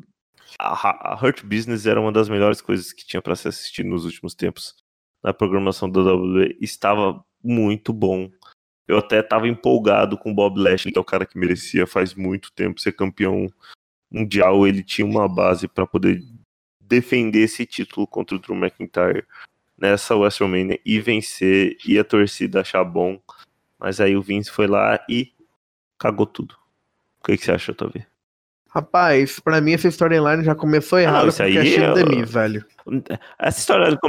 [0.60, 4.06] a, a Hurt Business era uma das melhores coisas que tinha pra se assistir nos
[4.06, 4.76] últimos tempos.
[5.24, 8.30] Na programação da WWE estava muito bom.
[8.88, 12.14] Eu até tava empolgado com o Bob Lashley, que é o cara que merecia faz
[12.14, 13.48] muito tempo ser campeão
[14.12, 14.68] mundial.
[14.68, 16.22] Ele tinha uma base pra poder
[16.80, 19.26] defender esse título contra o Drew McIntyre
[19.78, 23.20] nessa WrestleMania e vencer e a torcida achar bom.
[23.80, 25.32] Mas aí o Vince foi lá e
[25.98, 26.56] cagou tudo.
[27.22, 28.06] O que, que você achou, Tavi?
[28.70, 32.32] Rapaz, pra mim essa storyline já começou errada isso com o aí é- The Miz,
[32.32, 32.66] velho.
[33.38, 34.00] Essa história do.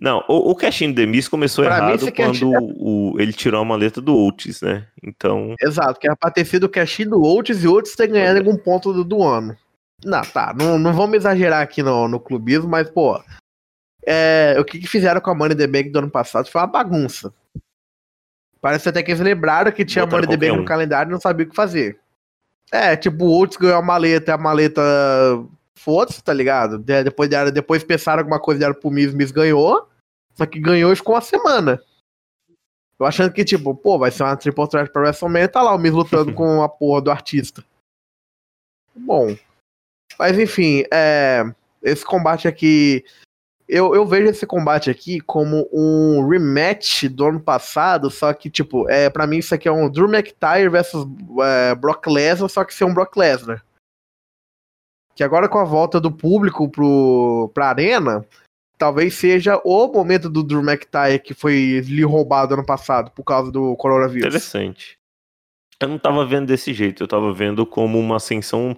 [0.00, 3.64] Não, o, o Cashin The começou Pra mim, errado esse quando o, ele tirou a
[3.64, 4.86] maleta do Otis, né?
[5.02, 8.06] Então, Exato, que era pra ter sido o Cashinho do Oates e o Oates ter
[8.06, 9.56] ganhado algum ponto do, do ano.
[10.04, 13.20] Não, tá, não, não vamos exagerar aqui no, no clubismo, mas, pô,
[14.06, 16.68] é, o que, que fizeram com a Money the Bank do ano passado foi uma
[16.68, 17.34] bagunça.
[18.60, 20.64] Parece até que eles lembraram que tinha Botaram Money the Bank qualquer no um.
[20.64, 21.98] calendário e não sabia o que fazer.
[22.70, 24.80] É, tipo, o Oates ganhou a maleta, a maleta.
[25.74, 26.78] Foda-se, tá ligado?
[26.78, 29.87] De- depois, deram, depois pensaram alguma coisa, deram pro Miz, Miz ganhou.
[30.38, 31.82] Só que ganhou e ficou uma semana.
[32.96, 35.78] Eu achando que, tipo, pô, vai ser uma triple threat pra WrestleMania, tá lá o
[35.78, 37.64] Miz lutando com a porra do artista.
[38.94, 39.36] Bom.
[40.16, 41.42] Mas enfim, é,
[41.82, 43.04] esse combate aqui.
[43.68, 48.88] Eu, eu vejo esse combate aqui como um rematch do ano passado, só que, tipo,
[48.88, 51.04] é, pra mim isso aqui é um Drew McIntyre versus
[51.42, 53.62] é, Brock Lesnar, só que ser um Brock Lesnar.
[55.14, 58.24] Que agora com a volta do público pro, pra arena,
[58.78, 63.50] talvez seja o momento do Drew McIntyre que foi lhe roubado ano passado por causa
[63.50, 64.28] do coronavírus.
[64.28, 64.96] interessante.
[65.80, 68.76] Eu não tava vendo desse jeito, eu tava vendo como uma ascensão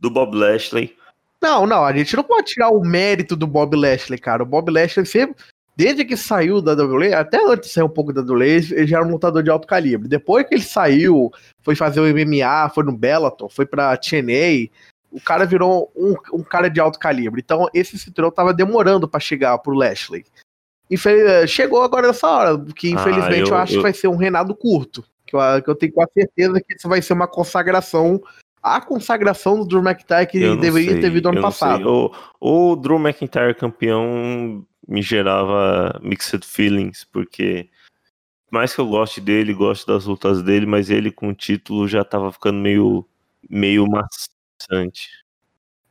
[0.00, 0.96] do Bob Lashley.
[1.40, 4.42] Não, não, a gente não pode tirar o mérito do Bob Lashley, cara.
[4.42, 5.36] O Bob Lashley sempre,
[5.76, 8.98] desde que saiu da WWE, até antes de sair um pouco da WWE, ele já
[8.98, 10.08] era um lutador de alto calibre.
[10.08, 14.68] Depois que ele saiu, foi fazer o MMA, foi no Bellator, foi pra TNA,
[15.12, 17.40] o cara virou um, um cara de alto calibre.
[17.44, 20.24] Então esse cinturão tava demorando pra chegar pro Lashley.
[20.90, 24.08] Infel- Chegou agora nessa hora, que Ah, infelizmente eu, eu- acho eu- que vai ser
[24.08, 25.04] um reinado curto.
[25.26, 28.20] Que eu, que eu tenho quase certeza que isso vai ser uma consagração.
[28.62, 32.12] A consagração do Drew McIntyre que Eu deveria sei, ter vindo ano passado.
[32.40, 37.68] O, o Drew McIntyre campeão me gerava mixed feelings, porque
[38.46, 41.88] por mais que eu goste dele, gosto das lutas dele, mas ele com o título
[41.88, 43.06] já tava ficando meio,
[43.48, 43.86] meio
[44.70, 45.08] maçante.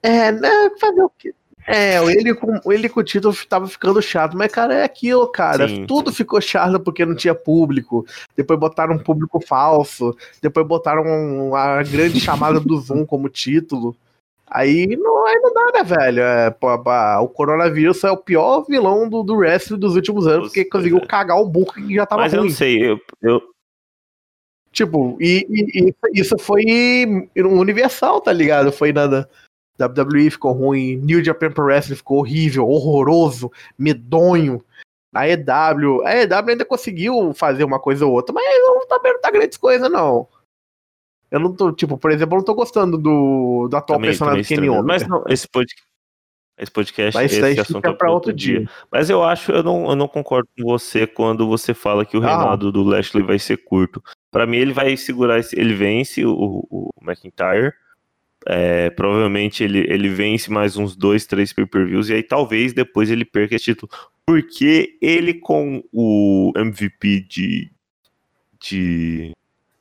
[0.04, 0.50] É, né?
[0.80, 1.34] Fazer o quê?
[1.68, 5.68] É, ele com, ele com o título tava ficando chato, mas, cara, é aquilo, cara.
[5.68, 8.06] Sim, Tudo ficou chato porque não tinha público.
[8.36, 10.16] Depois botaram um público falso.
[10.42, 13.96] Depois botaram um- a grande chamada do Zoom como título.
[14.48, 16.22] Aí não, aí não dá, né, velho?
[16.22, 20.48] É, pô, pá, o coronavírus é o pior vilão do, do wrestling dos últimos anos,
[20.48, 21.06] porque conseguiu é.
[21.06, 22.50] cagar o buco que já tava mas eu ruim.
[22.50, 23.42] não sei, eu, eu,
[24.86, 26.64] Tipo, e, e- e isso foi
[27.36, 28.72] universal, tá ligado?
[28.72, 29.28] Foi na da-
[29.80, 34.64] WWE ficou ruim, New Japan Pro Wrestling ficou horrível, horroroso, medonho.
[35.14, 39.20] A EW, a EW ainda conseguiu fazer uma coisa ou outra, mas não, também não
[39.22, 40.28] tá grandes coisas, não.
[41.30, 44.42] Eu não tô, tipo, por exemplo, eu não tô gostando do, do atual Também, personagem
[44.44, 44.70] do Kenny.
[44.70, 44.84] Omega.
[44.84, 45.82] Mas não, esse podcast,
[46.62, 48.70] esse podcast, Mas esse assunto é pra outro dia.
[48.92, 52.24] Mas eu acho, eu não, eu não concordo com você quando você fala que o
[52.24, 52.28] Ah.
[52.38, 54.02] reinado do Lashley vai ser curto.
[54.30, 57.74] Pra mim, ele vai segurar, esse- ele vence o, o McIntyre.
[58.48, 63.24] É, provavelmente ele, ele vence mais uns dois, três pay-per-views e aí talvez depois ele
[63.24, 63.92] perca esse título.
[64.26, 67.72] Porque ele com o MVP de,
[68.60, 69.36] de,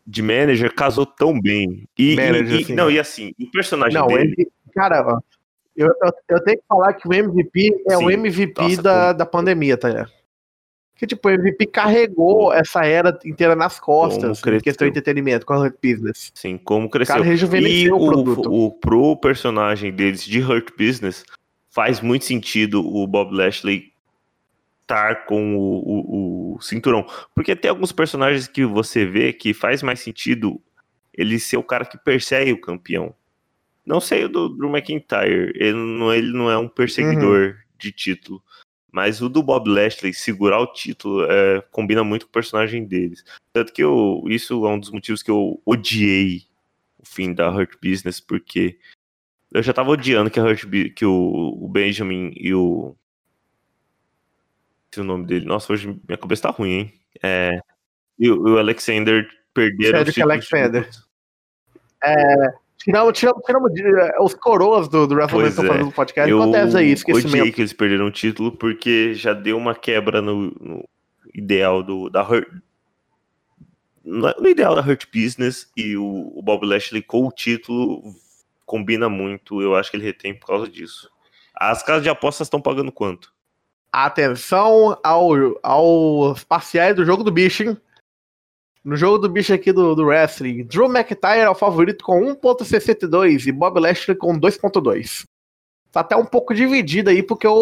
[0.07, 1.87] de manager casou tão bem.
[1.99, 2.75] E, e- Manager, e- sim.
[2.75, 4.35] não, e assim, o personagem Não, dele.
[4.37, 5.21] ele, cara, ó,
[5.77, 8.13] eu, eu, eu tenho que falar que o MVP é o Sim.
[8.15, 10.11] MVP Nossa, da, da pandemia, tá ligado?
[10.97, 15.55] Que tipo, o MVP carregou essa era inteira nas costas, em questão de entretenimento, com
[15.55, 16.31] a Hurt Business.
[16.35, 17.15] Sim, como O cresceu.
[17.15, 18.51] cara rejuvenesceu E o produto.
[18.51, 21.25] o, o pro personagem deles de Hurt Business
[21.71, 23.91] faz muito sentido o Bob Lashley
[24.83, 27.07] estar com o, o- o cinturão.
[27.35, 30.61] Porque tem alguns personagens que você vê que faz mais sentido
[31.17, 33.15] ele ser o cara que persegue o campeão.
[33.85, 37.55] Não sei o do Drew McIntyre, ele não, ele não é um perseguidor Uhum.
[37.79, 38.43] de título.
[38.93, 43.25] Mas o do Bob Lashley segurar o título é, combina muito com o personagem deles.
[43.53, 46.43] Tanto que eu, isso é um dos motivos que eu odiei
[46.99, 48.79] o fim da Hurt Business, porque
[49.53, 50.65] eu já tava odiando que, a Hurt,
[50.95, 51.13] que o,
[51.63, 52.97] o Benjamin e o.
[54.93, 55.47] Se o nome dele.
[55.47, 56.95] Nossa, hoje minha cabeça tá ruim, hein?
[57.23, 57.61] É,
[58.19, 60.91] e o, o Alexander perderam Cedric Alexander.
[60.91, 60.99] de-
[62.83, 65.69] Tiramos, tiramos, tiramos de- os coroas do, do WrestleMania estão é.
[65.69, 66.31] fazendo o podcast.
[66.31, 67.53] Eu Acontece aí, odiei esquecimento.
[67.55, 70.89] que eles perderam o título porque já deu uma quebra no, no
[71.35, 72.49] ideal do, da Hurt.
[74.03, 78.03] No no ideal da Hurt Business e o, o Bob Lashley com o título
[78.65, 79.61] combina muito.
[79.61, 81.11] Eu acho que ele retém por causa disso.
[81.55, 83.31] As casas de apostas estão pagando quanto?
[83.93, 87.77] Atenção ao, aos parciais do jogo do bicho, hein?
[88.83, 93.47] No jogo do bicho aqui do, do wrestling, Drew McIntyre é o favorito com 1.62
[93.47, 95.25] e Bob Lashley com 2.2.
[95.93, 97.53] Tá até um pouco dividido aí, porque o,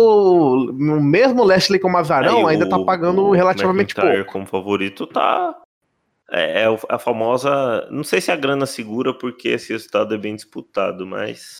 [0.71, 4.33] o mesmo Lashley como azarão Aí ainda o- tá pagando o relativamente McIntyre pouco.
[4.33, 5.57] como favorito tá.
[6.31, 7.89] É, é o- a famosa.
[7.91, 11.57] Não sei se a grana segura, porque esse resultado é bem disputado, mas.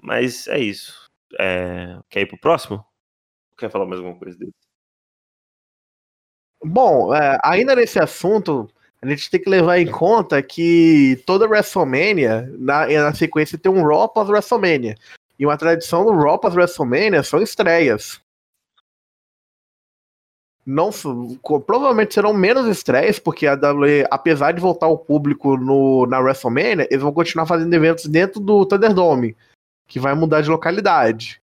[0.00, 1.08] Mas é isso.
[1.38, 2.84] É, Quer ir pro próximo?
[3.56, 4.52] Quer falar mais alguma coisa dele?
[6.64, 8.68] Bom, é, ainda nesse assunto,
[9.00, 13.84] a gente tem que levar em conta que toda WrestleMania, na, na sequência, tem um
[13.84, 14.94] Raw após WrestleMania.
[15.36, 18.20] E uma tradição do Raw após WrestleMania são estreias.
[20.64, 20.90] Não,
[21.66, 26.86] provavelmente serão menos estreias, porque a WWE, apesar de voltar ao público no, na WrestleMania,
[26.88, 29.36] eles vão continuar fazendo eventos dentro do Thunderdome,
[29.88, 31.41] que vai mudar de localidade.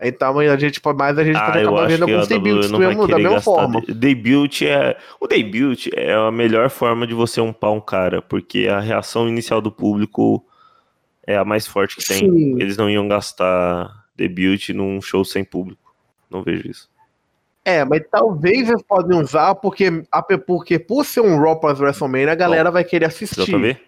[0.00, 3.16] Então a gente pode mais a gente Ah, acabar vendo alguns debuts do mesmo- da
[3.18, 3.80] mesma forma.
[3.80, 4.96] de- Debut é.
[5.20, 9.60] O debut é a melhor forma de você upar um cara, porque a reação inicial
[9.60, 10.44] do público
[11.26, 12.18] é a mais forte que tem.
[12.18, 12.60] Sim.
[12.60, 15.92] Eles não iam gastar debut num show sem público.
[16.30, 16.88] Não vejo isso.
[17.64, 19.90] É, mas talvez eles podem usar porque,
[20.46, 23.50] porque por ser um Raw pós WrestleMania, a galera vai querer Você assistir.
[23.50, 23.80] tá ver?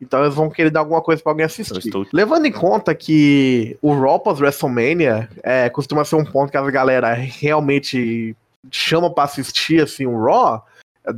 [0.00, 1.72] Então eles vão querer dar alguma coisa pra alguém assistir.
[1.88, 6.56] estou- Levando em conta que o Raw pós WrestleMania é, costuma ser um ponto que
[6.56, 8.36] a galera realmente
[8.70, 10.64] chama pra assistir assim, o Raw,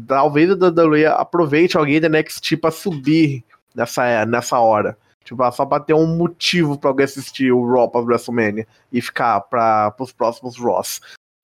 [0.07, 4.97] talvez a WWE aproveite alguém da NXT pra subir nessa, nessa hora.
[5.25, 9.41] Tipo, só pra ter um motivo pra alguém assistir o Raw pós WrestleMania e ficar
[9.43, 11.01] para os próximos Raws.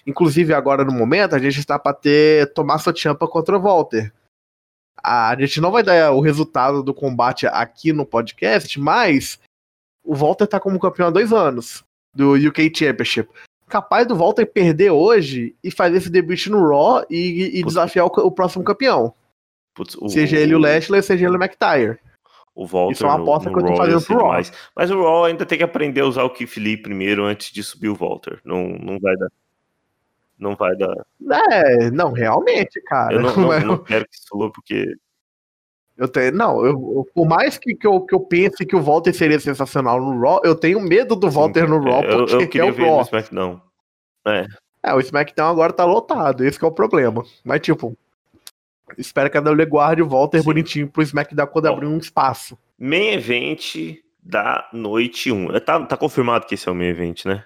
[0.06, 4.12] Inclusive, agora no momento, a gente está para ter Tommaso Ciampa contra o Walter.
[5.02, 9.38] A gente não vai dar o resultado do combate aqui no podcast, mas
[10.04, 11.84] o Walter tá como campeão há dois anos
[12.14, 13.28] do UK Championship.
[13.68, 18.08] Capaz do Walter perder hoje e fazer esse debut no Raw e, e desafiar o,
[18.08, 19.12] o próximo campeão.
[19.74, 21.98] Putz, o, Seja ele o Lashley, seja ele o McIntyre.
[22.54, 24.24] O Walter Isso é uma aposta que eu tô Raw fazendo pro Raw.
[24.28, 24.52] demais.
[24.74, 27.62] Mas o Raw ainda tem que aprender a usar o Keith Lee primeiro antes de
[27.62, 28.40] subir o Walter.
[28.44, 29.28] Não, não vai dar.
[30.38, 30.94] Não vai dar.
[31.50, 33.14] É, não, realmente, cara.
[33.14, 34.94] Eu não, não- é- não quero que suba, porque
[35.96, 38.82] Eu tenho, não, eu, eu- por mais que, que, eu, que eu pense que o
[38.82, 42.34] Walter seria sensacional no Raw, eu tenho medo do Walter no Raw, é, eu, porque
[42.34, 43.02] eu é queria o ver ele no Raw.
[43.04, 43.60] SmackDown.
[44.82, 47.24] É, o SmackDown agora tá lotado, esse que é o problema.
[47.42, 47.96] Mas, tipo,
[48.98, 50.44] espero que a WWE guarde o Walter Sim.
[50.44, 51.72] bonitinho pro SmackDown quando Ó.
[51.72, 52.58] abrir um espaço.
[52.78, 55.58] Main Event da noite 1.
[55.60, 57.42] Tá, tá confirmado que esse é o Main Event, né?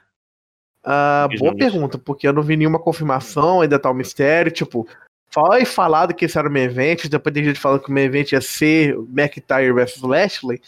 [0.85, 4.89] Ah, boa pergunta, porque eu não vi nenhuma confirmação, ainda tá um mistério, tipo,
[5.31, 8.05] foi falado que esse era o main event, depois tem gente falando que o main
[8.05, 10.61] event ia ser McIntyre é, Lashley,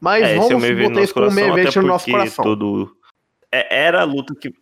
[0.00, 2.44] mas é o vamos no botar isso como main event no nosso coração.
[2.44, 2.96] todo...
[3.52, 4.52] é- era a luta que...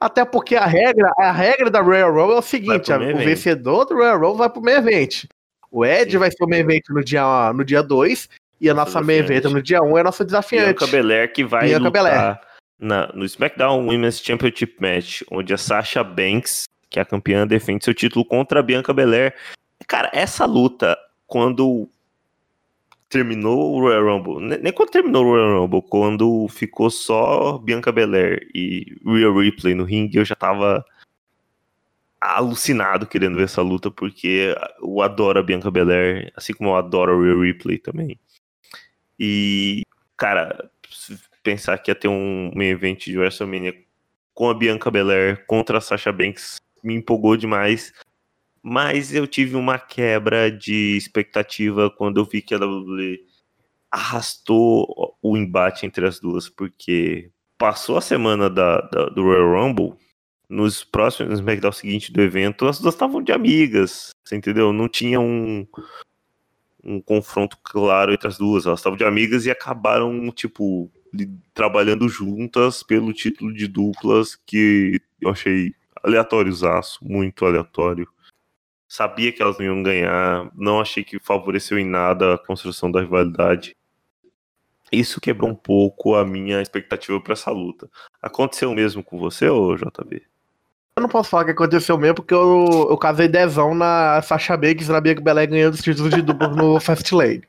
[0.00, 3.84] Até porque a regra, a regra da Royal Rumble é o seguinte: a- o vencedor
[3.84, 5.24] do Royal Rumble vai pro main event.
[5.70, 6.18] O Ed Sim.
[6.18, 8.28] vai ser o main event no dia 2 no dia dois,
[8.60, 9.32] e a nossa main desafiante.
[9.46, 10.78] event no dia 1 um é a nossa desafiante.
[10.78, 12.40] Bianca Belair que vai Bianca lutar Belair.
[12.78, 17.84] Na- no SmackDown Women's Championship Match, onde a Sasha Banks, que é a campeã, defende
[17.84, 19.34] seu título contra a Bianca Belair.
[19.86, 20.96] Cara, essa luta,
[21.26, 21.88] quando
[23.08, 27.92] terminou o Royal Rumble, ne- nem quando terminou o Royal Rumble, quando ficou só Bianca
[27.92, 30.84] Belair e Rhea Ripley no ringue, eu já tava
[32.20, 37.12] alucinado querendo ver essa luta, porque eu adoro a Bianca Belair, assim como eu adoro
[37.12, 38.18] a Rhea Ripley também.
[39.18, 39.82] E,
[40.16, 40.70] cara,
[41.46, 43.72] pensar que ia ter um main event de WrestleMania
[44.34, 47.92] com a Bianca Belair contra a Sasha Banks me empolgou demais.
[48.60, 53.20] Mas eu tive uma quebra de expectativa quando eu vi que a WWE
[53.92, 59.94] arrastou o embate entre as duas, porque passou a semana da, da- do Royal Rumble,
[60.48, 64.72] nos próximos no SmackDown seguinte do evento, as duas estavam de amigas, entendeu?
[64.72, 65.64] Não tinha um,
[66.82, 70.90] um confronto claro entre as duas, elas estavam de amigas e acabaram, tipo,
[71.54, 78.08] trabalhando juntas pelo título de duplas, que eu achei aleatóriozaço, muito aleatório.
[78.88, 83.00] Sabia que elas não iam ganhar, não achei que favoreceu em nada a construção da
[83.00, 83.76] rivalidade.
[84.92, 87.90] Isso quebrou um pouco a minha expectativa para essa luta.
[88.22, 90.22] Aconteceu mesmo com você, ô JB?
[90.98, 94.88] Eu não posso falar que aconteceu mesmo, porque eu, eu casei dezão na Sasha Banks
[94.88, 97.42] na Bianca Belair ganhando os títulos de dupla no Fastlane.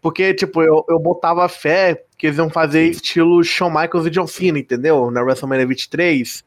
[0.00, 4.26] Porque, tipo, eu, eu botava fé que eles iam fazer estilo Shawn Michaels e John
[4.26, 5.10] Cena, entendeu?
[5.10, 6.44] Na WrestleMania 23.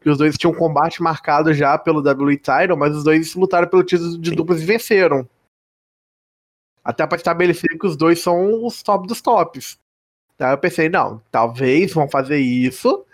[0.00, 3.68] Que os dois tinham um combate marcado já pelo WWE Title, mas os dois lutaram
[3.68, 5.28] pelo título de duplas e venceram.
[6.82, 9.78] Até pra estabelecer que os dois são os top dos tops.
[10.34, 13.04] Então eu pensei, não, talvez vão fazer isso.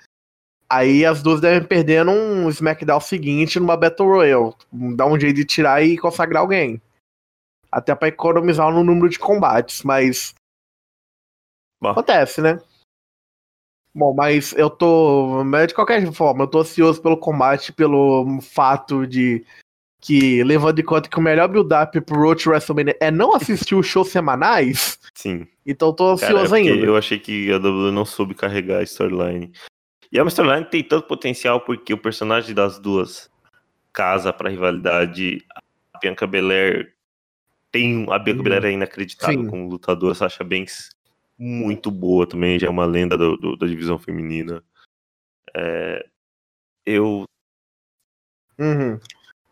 [0.69, 4.55] Aí as duas devem perder num SmackDown seguinte, numa Battle Royale.
[4.73, 6.81] Dar um jeito de tirar e consagrar alguém.
[7.71, 10.35] Até pra economizar no número de combates, mas.
[11.81, 11.91] Bom.
[11.91, 12.61] Acontece, né?
[13.95, 15.43] Bom, mas eu tô.
[15.45, 19.45] Mas de qualquer forma, eu tô ansioso pelo combate, pelo fato de
[20.01, 23.75] que, levando em conta que o melhor build-up pro Road to WrestleMania é não assistir
[23.75, 25.49] os shows semanais, Sim.
[25.65, 26.87] então eu tô Cara, é ansioso ainda.
[26.87, 29.51] eu achei que a WWE não soube carregar a storyline.
[30.13, 33.29] E é uma storyline tem tanto potencial porque o personagem das duas
[33.93, 35.45] casa pra rivalidade.
[35.95, 36.95] A Bianca Belair
[37.81, 38.07] tem.
[38.11, 38.45] A Bianca Hum.
[38.45, 39.49] Belair é inacreditável Sim.
[39.49, 40.15] como lutadora.
[40.15, 40.91] Sasha Banks,
[41.39, 44.63] muito boa também, já é uma lenda do- do- da divisão feminina.
[45.55, 46.05] É,
[46.85, 47.25] eu.
[48.59, 48.99] Uhum.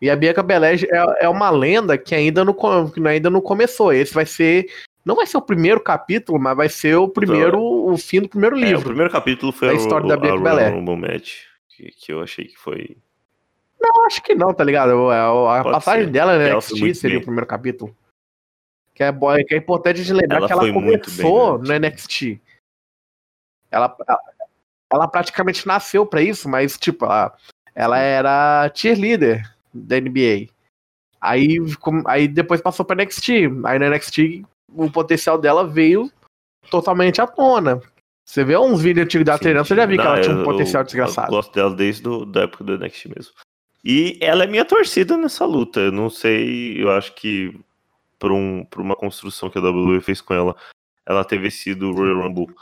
[0.01, 2.55] E a Bianca Belair é, é uma lenda que ainda não,
[2.91, 3.93] que ainda não começou.
[3.93, 4.67] Esse vai ser.
[5.05, 7.61] Não vai ser o primeiro capítulo, mas vai ser o primeiro.
[7.61, 8.85] o fim do primeiro é, o livro.
[8.85, 10.73] primeiro capítulo foi o, história o, da a Bianca Belair.
[10.75, 11.43] Rumble Match.
[11.69, 12.97] Que, que eu achei que foi.
[13.81, 15.11] Eu acho que não, tá ligado?
[15.11, 16.11] A, a passagem ser.
[16.11, 17.23] dela Ela muito seria bem.
[17.23, 17.95] o primeiro capítulo.
[18.95, 21.79] Que é, bo- que é importante de lembrar Ela que ela muito bem começou na
[21.79, 22.41] no NXT.
[23.71, 23.97] Ela,
[24.93, 27.37] ela, praticamente nasceu pra isso, mas, tipo, ela,
[27.75, 30.47] ela era cheerleader da NBA.
[31.21, 31.59] Aí,
[32.07, 33.31] aí depois passou pra NXT.
[33.65, 36.11] Aí na NXT o potencial dela veio
[36.71, 37.81] totalmente à tona.
[38.25, 40.83] Você vê uns vídeos antigos Sim, treinando, você já viu que ela tinha um potencial
[40.83, 41.27] eu- desgraçado.
[41.29, 43.33] Eu gosto dela desde do, da época do NXT mesmo.
[43.85, 45.81] E ela é minha torcida nessa luta.
[45.81, 47.59] Eu não sei, eu acho que
[48.25, 50.57] por, um, por uma construção que a WWE fez com ela,
[51.05, 52.55] ela ter vencido o Royal Rumble.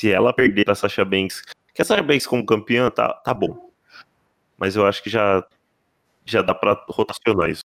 [0.00, 1.42] Se ela perder pra Sasha Banks,
[1.72, 3.70] que a Sasha Banks como campeã, tá, tá bom.
[4.56, 5.46] Mas eu acho que já,
[6.24, 7.62] já dá pra rotacionar isso.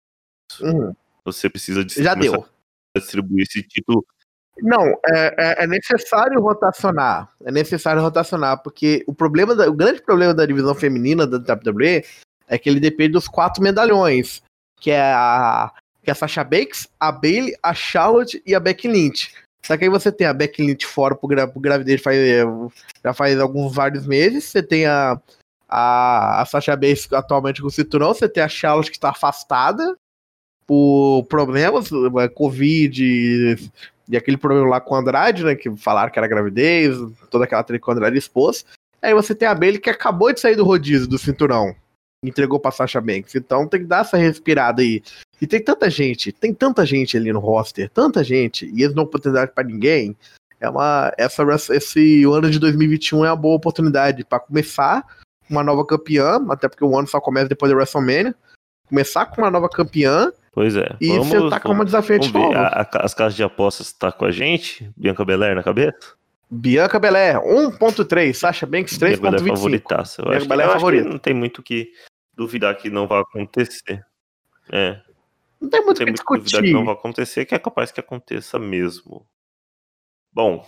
[0.59, 0.93] Uhum.
[1.23, 2.45] Você precisa de Já deu.
[2.93, 4.05] a distribuir esse título.
[4.61, 7.31] Não, é, é- é necessário rotacionar.
[7.45, 12.03] É necessário rotacionar, porque o problema, da- o grande problema da divisão feminina da WWE
[12.49, 14.43] é que ele depende dos quatro medalhões,
[14.75, 15.71] que é a,
[16.03, 19.33] que é a Sasha Banks, a Bailey, a Charlotte e a Becky Lynch.
[19.63, 22.43] Só que aí você tem a Becky Lynch fora pro, gra, gravidez faz, é,
[23.03, 24.45] já faz alguns vários meses.
[24.45, 25.19] Você tem a,
[25.69, 28.13] a, a Sasha Banks atualmente com o cinturão.
[28.13, 29.95] Você tem a Charlotte que está afastada
[30.65, 31.89] por problemas,
[32.19, 33.69] é, Covid e,
[34.09, 35.55] e aquele problema lá com o Andrade, né?
[35.55, 36.97] Que falaram que era gravidez,
[37.29, 38.65] toda aquela treta que o Andrade expôs.
[38.99, 41.75] Aí você tem a Bailey que acabou de sair do rodízio do cinturão.
[42.23, 43.33] Entregou pra Sasha Banks.
[43.33, 45.01] Então tem que dar essa respirada aí.
[45.41, 49.03] E tem tanta gente, tem tanta gente ali no roster, tanta gente, e eles não
[49.03, 50.15] oportunidade pra ninguém.
[50.59, 51.11] É uma.
[51.17, 51.43] Essa,
[51.75, 55.03] esse ano de 2021 é uma boa oportunidade pra começar
[55.49, 58.35] uma nova campeã, até porque o ano só começa depois da WrestleMania.
[58.87, 60.95] Começar com uma nova campeã Pois é.
[61.01, 62.57] e sentar com uma desafiante vamos ver.
[62.57, 64.91] A- a- as casas de apostas tá com a gente?
[64.95, 65.97] Bianca Belair na cabeça?
[66.49, 68.33] Bianca Belair, 1.3.
[68.37, 69.55] Sasha Banks, Bianca Belair 3.25.
[69.55, 70.21] favoritaça.
[70.21, 71.09] Eu Bianca acho, Belair acho que favorita.
[71.09, 71.91] não tem muito o que
[72.41, 74.03] duvidar que não vai acontecer.
[74.71, 74.99] É,
[75.59, 76.63] Não tem muito o que que duvidar discutir.
[76.63, 79.25] que não vai acontecer, que é capaz que aconteça mesmo.
[80.33, 80.67] Bom,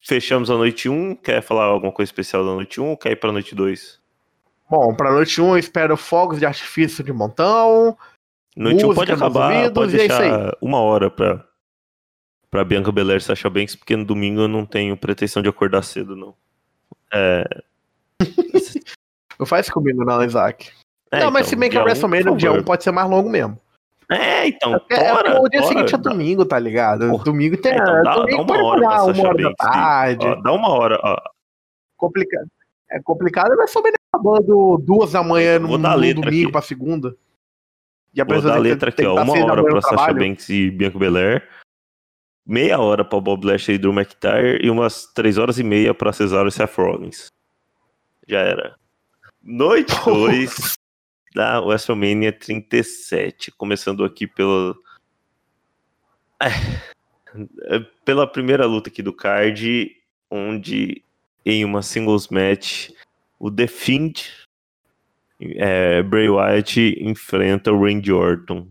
[0.00, 1.16] fechamos a noite 1.
[1.16, 4.00] Quer falar alguma coisa especial da noite 1 ou quer ir pra noite 2?
[4.70, 7.98] Bom, pra noite 1 eu espero fogos de artifício de montão.
[8.56, 11.44] Noite 1 Música pode acabar, ouvidos, pode é deixar uma hora pra,
[12.50, 15.82] pra Bianca Belair e Sasha Banks, porque no domingo eu não tenho pretensão de acordar
[15.82, 16.36] cedo, não.
[17.12, 17.44] É,
[19.40, 20.70] Não faz comigo, não, Isaac.
[21.10, 22.66] é, não, mas então, se bem que a um, WrestleMania no dia 1 favor.
[22.66, 23.58] pode ser mais longo mesmo.
[24.10, 27.08] É, então, É, é porque o dia tora, seguinte é domingo, tá ligado?
[27.08, 27.24] Porra.
[27.24, 27.72] Domingo tem.
[27.72, 30.26] É, então dá, domingo dá uma hora pra uma hora da tarde.
[30.26, 31.16] Ó, dá uma hora, ó.
[31.96, 32.46] Complicado.
[32.90, 36.52] É complicado, mas também acabando duas da manhã no, no domingo aqui.
[36.52, 37.16] pra segunda.
[38.12, 39.14] E a Vou dar a letra aqui, ó.
[39.14, 40.12] tá Uma hora pra Sasha.
[40.12, 41.48] Banks e Bianca Belair.
[42.44, 44.58] Meia hora pra Bob Lashley e Drew McIntyre.
[44.60, 47.28] E umas três horas e meia pra Cesaro e Seth Rollins.
[48.26, 48.74] Já era.
[49.42, 50.78] Noite 2
[51.34, 53.50] da WrestleMania 37.
[53.52, 54.74] Começando aqui pela.
[56.42, 59.96] É, pela primeira luta aqui do card,
[60.30, 61.02] onde
[61.44, 62.90] em uma singles match
[63.38, 64.48] o The Fiend
[65.40, 68.68] é, Bray Wyatt enfrenta o Randy Orton.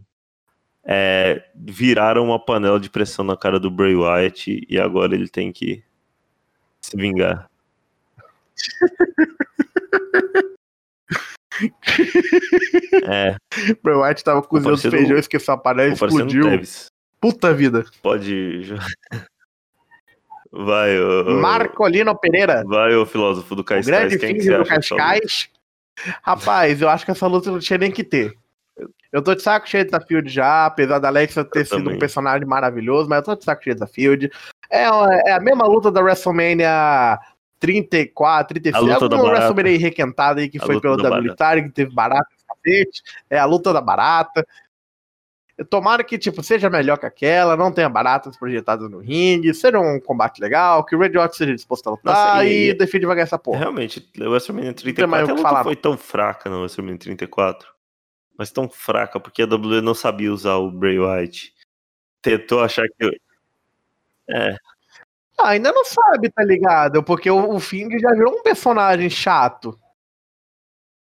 [0.84, 5.52] É, viraram uma panela de pressão na cara do Bray Wyatt e agora ele tem
[5.52, 5.84] que
[6.82, 7.50] se vingar.
[13.08, 13.36] É,
[13.84, 16.46] Bray White tava cozinhando parecendo- feijão, esqueceu a panela e explodiu.
[17.22, 17.86] Puta vida.
[18.02, 18.74] Pode.
[20.52, 21.40] Vai, ô.
[21.40, 23.86] Marcolino Pereira, Vai, ô filósofo do o Cascais.
[23.86, 24.76] grande Quem que filho do luta?
[24.76, 25.50] Cascais.
[26.24, 28.34] Rapaz, eu acho que essa luta não tinha nem que ter.
[29.12, 31.96] Eu tô de saco cheio da Field já, apesar da Alexa ter Eu sido também.
[31.96, 34.32] um personagem maravilhoso, mas eu tô de saco cheio da Field.
[34.72, 34.84] É,
[35.28, 37.20] é a mesma luta da WrestleMania
[37.60, 38.76] 34, 36.
[38.76, 39.46] A luta é da uma barata.
[39.46, 43.04] WrestleMania requentada aí que A foi luta pelo da W que teve barata cacete.
[43.30, 44.46] É a luta da barata.
[45.70, 50.00] Tomara que, tipo, seja melhor que aquela, não tenha baratas projetadas no ringue, seja um
[50.00, 53.24] combate legal, que o Red Hot seja disposto a lutar Nossa, e, e- vai ganhar
[53.24, 53.60] essa porra.
[53.60, 55.64] Realmente, o WrestleMania tem mais 34 o a que luta falar.
[55.66, 57.68] foi tão fraca no WrestleMania 34.
[58.38, 61.54] Mas tão fraca, porque a WWE não sabia usar o Bray Wyatt.
[62.22, 63.20] Tentou achar que.
[64.30, 64.56] É,
[65.42, 67.04] Ah, ainda não sabe, tá ligado?
[67.04, 69.78] Porque o, o Find já virou um personagem chato.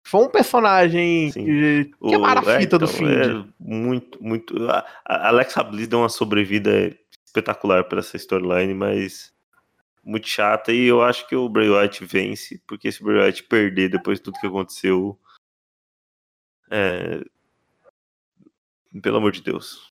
[0.06, 1.46] Foi um personagem Sim.
[1.46, 3.10] que, que é o- marafita do então, Find.
[3.10, 4.70] é muito, muito.
[4.70, 6.96] A, a Alexa Bliss deu uma sobrevida
[7.26, 9.34] espetacular para essa storyline, mas
[10.04, 10.72] muito chata.
[10.74, 14.18] E eu acho que o Bray Wyatt vence, porque se o Bray Wyatt perder depois
[14.20, 15.18] de tudo que aconteceu.
[16.70, 17.24] É...
[19.02, 19.91] Pelo amor de Deus.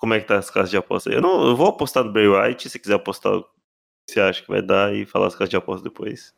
[0.00, 1.10] Como é que tá as casas de aposta?
[1.10, 4.42] Eu não eu vou apostar no Bray Wyatt, se quiser apostar o que você acha
[4.42, 6.34] que vai dar e falar as casas de aposta depois.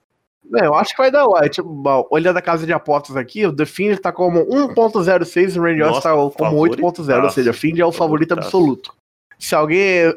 [0.56, 1.62] É, eu acho que vai dar White.
[1.62, 5.62] Bom, Olhando a casa de apostas aqui, o The Fiend tá como 1.06 e o
[5.62, 8.94] Randy Orton tá como 8.0, ou seja, o Fiend é o favorito absoluto.
[9.38, 10.12] Se alguém.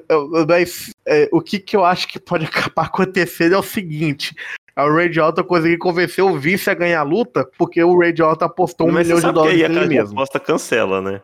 [0.47, 4.35] Mas é, o que, que eu acho que pode acabar acontecendo é o seguinte:
[4.75, 8.21] é o Randy Orton conseguir convencer o vice a ganhar a luta, porque o Randy
[8.21, 10.13] Orton apostou um milhão de dólares aí a nele mesmo.
[10.13, 11.21] aposta cancela, né?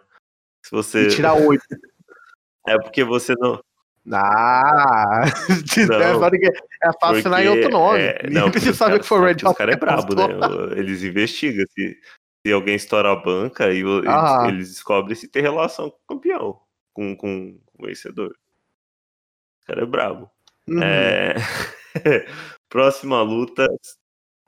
[0.65, 1.07] Se você.
[1.07, 1.63] E tirar 8.
[2.67, 3.59] É porque você não.
[4.11, 5.21] Ah,
[5.87, 6.49] Não, é, ninguém-
[6.83, 7.99] é fácil assinar em outro nome.
[7.99, 9.57] é, não, saber caras- que foi o Red Os Hot.
[9.57, 10.79] caras é que brabo, né?
[10.79, 11.63] Eles investigam.
[11.69, 11.97] Se,
[12.45, 14.39] se alguém estoura a banca, e o- Ah.
[14.45, 16.59] eles, eles descobrem se tem relação com o campeão,
[16.93, 18.31] com, com, com o vencedor.
[19.63, 20.29] O cara é brabo.
[20.67, 20.81] Uhum.
[20.81, 21.35] É...
[22.69, 23.67] Próxima luta.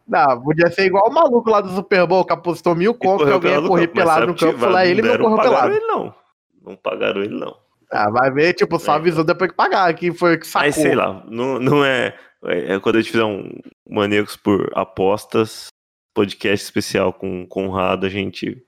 [0.07, 3.31] Não, podia ser igual o maluco lá do Super Bowl que apostou mil conto que
[3.31, 4.65] correu alguém ia correr pelado sabe no campo.
[4.65, 5.73] Lá não ele não correu pagaram pelado.
[5.75, 6.15] ele, não.
[6.63, 7.62] Não pagaram ele, não.
[7.93, 8.95] Ah, vai ver, tipo, só É.
[8.95, 9.93] avisou depois que pagar.
[9.93, 10.67] Quem foi que sacou?
[10.67, 12.79] Mas sei lá, não, não é, é.
[12.79, 13.49] Quando a gente fizer um
[13.87, 15.67] Manecos por apostas,
[16.13, 18.63] podcast especial com Conrado, a gente,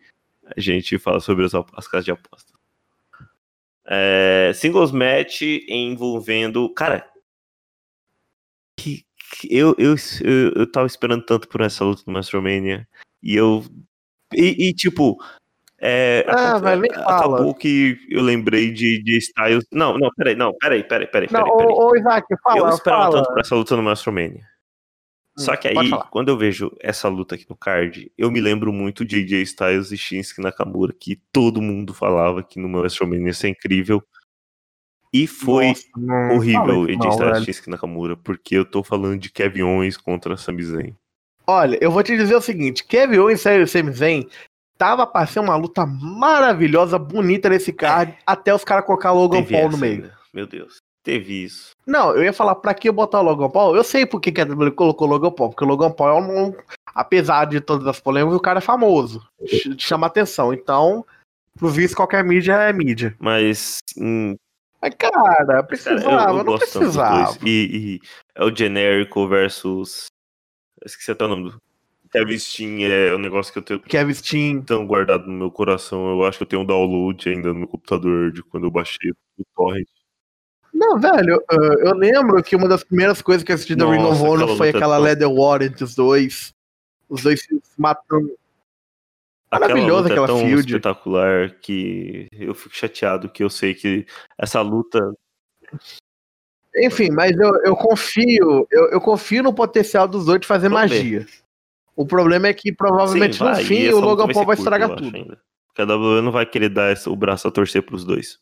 [0.56, 2.54] a gente fala sobre as, as casas de aposta.
[3.88, 6.72] É, singles match envolvendo.
[6.74, 7.08] Cara,
[8.80, 9.06] que,
[9.40, 12.88] que- eu, eu, eu, eu tava esperando tanto por essa luta no WrestleMania.
[13.22, 13.64] E eu.
[14.34, 15.18] E, e, tipo.
[15.88, 17.16] É, Ah, mas nem fala.
[17.38, 19.66] acabou que eu lembrei de, de Styles.
[19.72, 21.28] Não, não, peraí, não, peraí, peraí, peraí.
[21.32, 21.74] Não, peraí, peraí.
[21.76, 23.18] ô, ô, Isaac, fala, eu esperava fala.
[23.18, 24.42] tanto pra essa luta no WrestleMania.
[25.38, 28.42] Só Hum, que pode aí, quando eu vejo essa luta aqui no card, eu me
[28.42, 33.28] lembro muito de AJ Styles e Shinsuke Nakamura, que todo mundo falava que no WrestleMania
[33.28, 34.02] ia ser incrível.
[35.14, 37.46] E foi Nossa, horrível AJ não, Styles e.
[37.46, 40.96] Shinsuke Nakamura, porque eu tô falando de Kevin Owens contra Sami Zayn.
[41.46, 44.28] Olha, eu vou te dizer o seguinte: Kevin Owens e Sami Zayn
[44.78, 49.54] tava pra ser uma luta maravilhosa, bonita nesse card, até os caras colocar Logan Teve
[49.54, 49.94] Paul essa no meio.
[50.04, 50.78] ainda, Meu Deus.
[51.04, 51.72] teve isso.
[51.86, 53.76] Não, eu ia falar pra que botar o Logan Paul.
[53.76, 56.10] Eu sei por que, que a WWE colocou o Logan Paul, porque o Logan Paul
[56.10, 56.54] é um.
[56.94, 59.22] Apesar de todas as polêmicas, o cara é famoso.
[59.46, 60.54] ch- Chama atenção.
[60.54, 61.06] Então,
[61.60, 63.16] pro visto, qualquer mídia é mídia.
[63.20, 64.36] Mas, hum,
[64.82, 65.14] Mas, cara,
[65.46, 67.38] cara, precisava, eu, eu não precisava.
[67.46, 70.06] E, e é o genérico versus.
[70.84, 71.62] Esqueci até o nome do.
[72.16, 74.62] Kevin Steen é um negócio que eu tenho Kevin Steen.
[74.62, 76.10] tão guardado no meu coração.
[76.10, 79.12] Eu acho que eu tenho um download ainda no meu computador de quando eu baixei
[79.12, 79.88] o torrent.
[80.74, 81.42] Não, velho,
[81.80, 84.58] eu, lembro que uma das primeiras coisas que eu assisti da Ring of Honor aquela
[84.58, 84.98] foi aquela.
[84.98, 86.54] Leather War entre os dois.
[87.10, 88.32] Os dois se matando.
[89.52, 90.66] Maravilhoso luta aquela é tão feud.
[90.66, 94.06] espetacular que eu fico chateado que eu sei que
[94.38, 95.00] essa luta
[96.78, 101.26] Enfim, mas eu, eu confio, eu, eu confio no potencial dos dois de fazer magia.
[101.96, 104.96] O problema é que provavelmente Sim, vai, no fim o luta Logan Paul vai estragar
[104.96, 105.38] tudo.
[105.68, 108.38] Porque a WWE não vai querer dar o braço a torcer pros dois.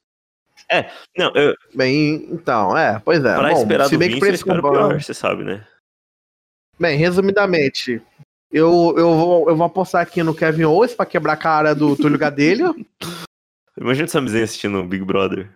[0.71, 3.35] É, não, eu, Bem, então, é, pois é.
[3.35, 5.65] pra Bom, esperar se do bem que Vince, eu combate- pior, você sabe, né?
[6.79, 8.01] Bem, resumidamente,
[8.51, 11.95] eu, eu, vou, eu vou apostar aqui no Kevin Owens pra quebrar a cara do
[11.95, 12.73] Túlio Gadelho.
[13.77, 15.51] Imagina o Sami Zayn assistindo o Big Brother.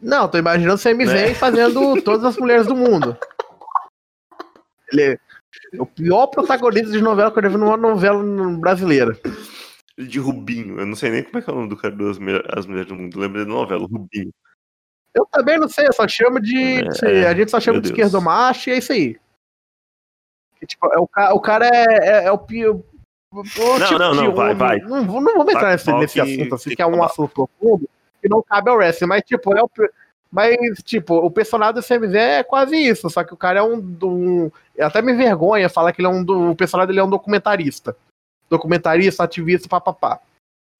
[0.00, 1.12] Não, tô imaginando o Sami Né?
[1.12, 3.16] Zayn fazendo todas as mulheres do mundo.
[4.92, 5.18] Ele
[5.72, 8.22] é o pior protagonista de novela que eu já vi numa novela
[8.58, 9.18] brasileira.
[9.96, 10.78] De Rubinho.
[10.78, 12.18] Eu não sei nem como é que é o nome do cara das
[12.56, 13.18] as mulheres do mundo.
[13.18, 14.30] Lembra da novela, Rubinho.
[15.14, 16.82] Eu também não sei, eu só chamo de.
[16.82, 17.98] de- É, a gente só chama de Deus.
[17.98, 19.18] esquerdo macho e é isso aí.
[20.60, 22.80] Que, tipo, é o, ca- o cara é, é, é o pior.
[23.32, 24.78] Não, não, não, vai, vai.
[24.80, 26.90] Não, vou- não vamos entrar Taca nesse, nesse que assunto assim, tem que é que
[26.92, 27.88] um assunto profundo
[28.22, 29.70] que não cabe ao wrestling, mas tipo, é o.
[30.30, 33.78] Mas, tipo, o personagem do CMZ é quase isso, só que o cara é um.
[34.02, 36.22] um até me vergonha falar que ele é um.
[36.22, 37.96] do- O personagem dele é um documentarista.
[38.50, 40.20] Documentarista, ativista, papapá.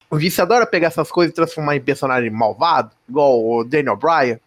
[0.09, 4.39] O Vice adora pegar essas coisas e transformar em personagem malvado, igual o Daniel Bryan.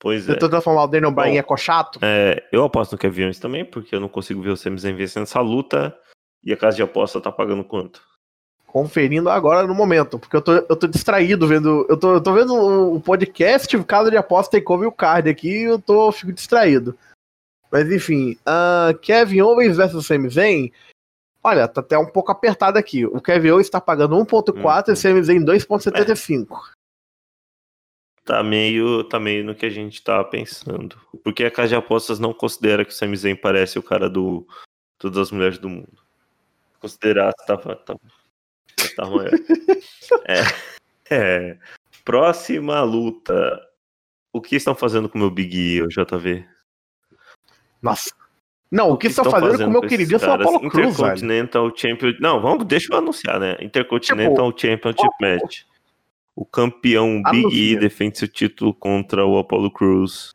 [0.00, 0.32] Pois é.
[0.32, 1.98] Tentou transformar o Daniel Bryan em Bom, eco chato.
[2.02, 4.96] É, eu aposto no Kevin Owens também, porque eu não consigo ver o Sami Zayn
[4.96, 5.96] vencendo essa luta.
[6.42, 8.02] E a casa de aposta tá pagando quanto?
[8.72, 11.84] Conferindo agora no momento, porque eu tô, eu tô distraído vendo.
[11.88, 15.28] Eu tô, eu tô vendo o podcast, o caso de aposta tem como o card
[15.28, 16.96] aqui e eu tô, eu fico distraído.
[17.70, 20.70] Mas enfim, ah, Kevin Owens versus Sami Zayn.
[21.42, 23.04] Olha, tá até um pouco apertado aqui.
[23.04, 26.70] O Kevin Owens tá pagando 1.4 e o Sami Zayn 2.75.
[28.24, 30.96] Tá meio, tá meio no que a gente tá pensando.
[31.24, 34.46] Porque a casa de apostas não considera que o Sami Zayn parece o cara do
[34.96, 35.98] Todas as Mulheres do Mundo.
[36.78, 38.19] Considerar, tava, tava, tá
[40.26, 40.40] é,
[41.10, 41.58] é.
[42.04, 43.60] Próxima luta.
[44.32, 46.46] O que estão fazendo com o meu Big E, o JV?
[47.82, 48.10] Nossa.
[48.70, 50.46] Não, o que estão fazendo com o meu caras?
[50.46, 51.12] Apollo Cruz, velho.
[51.12, 52.12] Intercontinental Champion.
[52.20, 53.56] Não, vamos, deixa eu anunciar, né?
[53.60, 55.62] Intercontinental Championship Match.
[56.36, 60.32] O campeão Big E defende seu título contra o Apollo Cruz.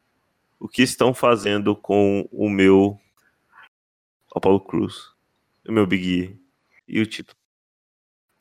[0.60, 3.00] O que estão fazendo com o meu
[4.36, 5.12] Apollo Cruz?
[5.66, 6.40] O meu Big E.
[6.88, 7.38] E o título.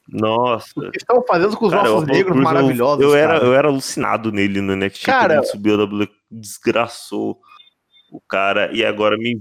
[0.09, 0.71] Nossa.
[0.77, 3.03] O que estão fazendo com os Cara, o nossos negros Cruz, eu- maravilhosos.
[3.05, 3.45] Eu, era, cara.
[3.47, 5.05] eu era alucinado nele no NXT.
[5.07, 7.41] Cara- ele subiu a WWE, desgraçou
[8.13, 8.71] o cara.
[8.73, 9.41] E agora me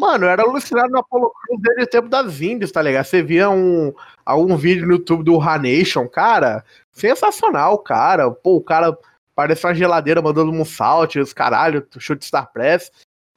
[0.00, 3.04] Mano, eu era alucinado no Apollo Cruz desde o tempo das Indies, tá ligado?
[3.04, 3.92] Você via um,
[4.24, 8.30] algum vídeo no YouTube do Ranation, cara, sensacional, cara.
[8.30, 8.96] Pô, o cara
[9.34, 12.92] parece uma geladeira mandando um salto, os caralho, chute Star Press.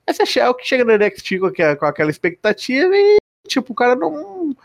[0.05, 3.75] Aí você chega, que chega no NXT com, aquela- com aquela expectativa e, tipo, o
[3.75, 4.55] cara não.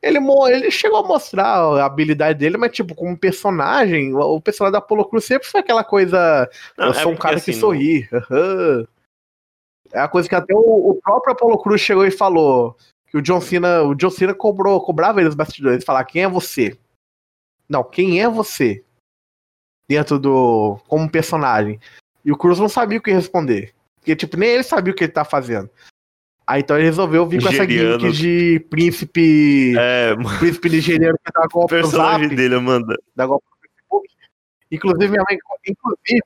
[0.00, 0.18] Ele,
[0.50, 5.08] ele chegou a mostrar a habilidade dele, mas, tipo, como personagem, o personagem da Apollo
[5.08, 6.48] Cruz sempre foi aquela coisa.
[6.76, 8.08] Não, eu é sou um porque, cara assim, que sorri.
[9.92, 12.76] É a coisa que até o, o próprio Apollo Cruz chegou e falou
[13.06, 16.28] que o John Cena, o John Cena cobrou, cobrava ele nos bastidores, falar quem é
[16.28, 16.78] você?
[17.68, 18.84] Não, quem é você?
[19.88, 21.80] Dentro do como personagem.
[22.24, 23.74] E o Cruz não sabia o que responder.
[23.96, 25.70] Porque tipo, nem ele sabia o que ele tá fazendo.
[26.50, 28.00] Aí então ele resolveu vir com essa Nigeriano.
[28.00, 32.96] gimmick de príncipe, É, mano, príncipe nigeriano que dá golpe no personagem zap dele, Amanda.
[33.14, 34.08] da golpe no Facebook.
[34.72, 35.38] Inclusive, minha mãe,
[35.68, 36.22] inclusive,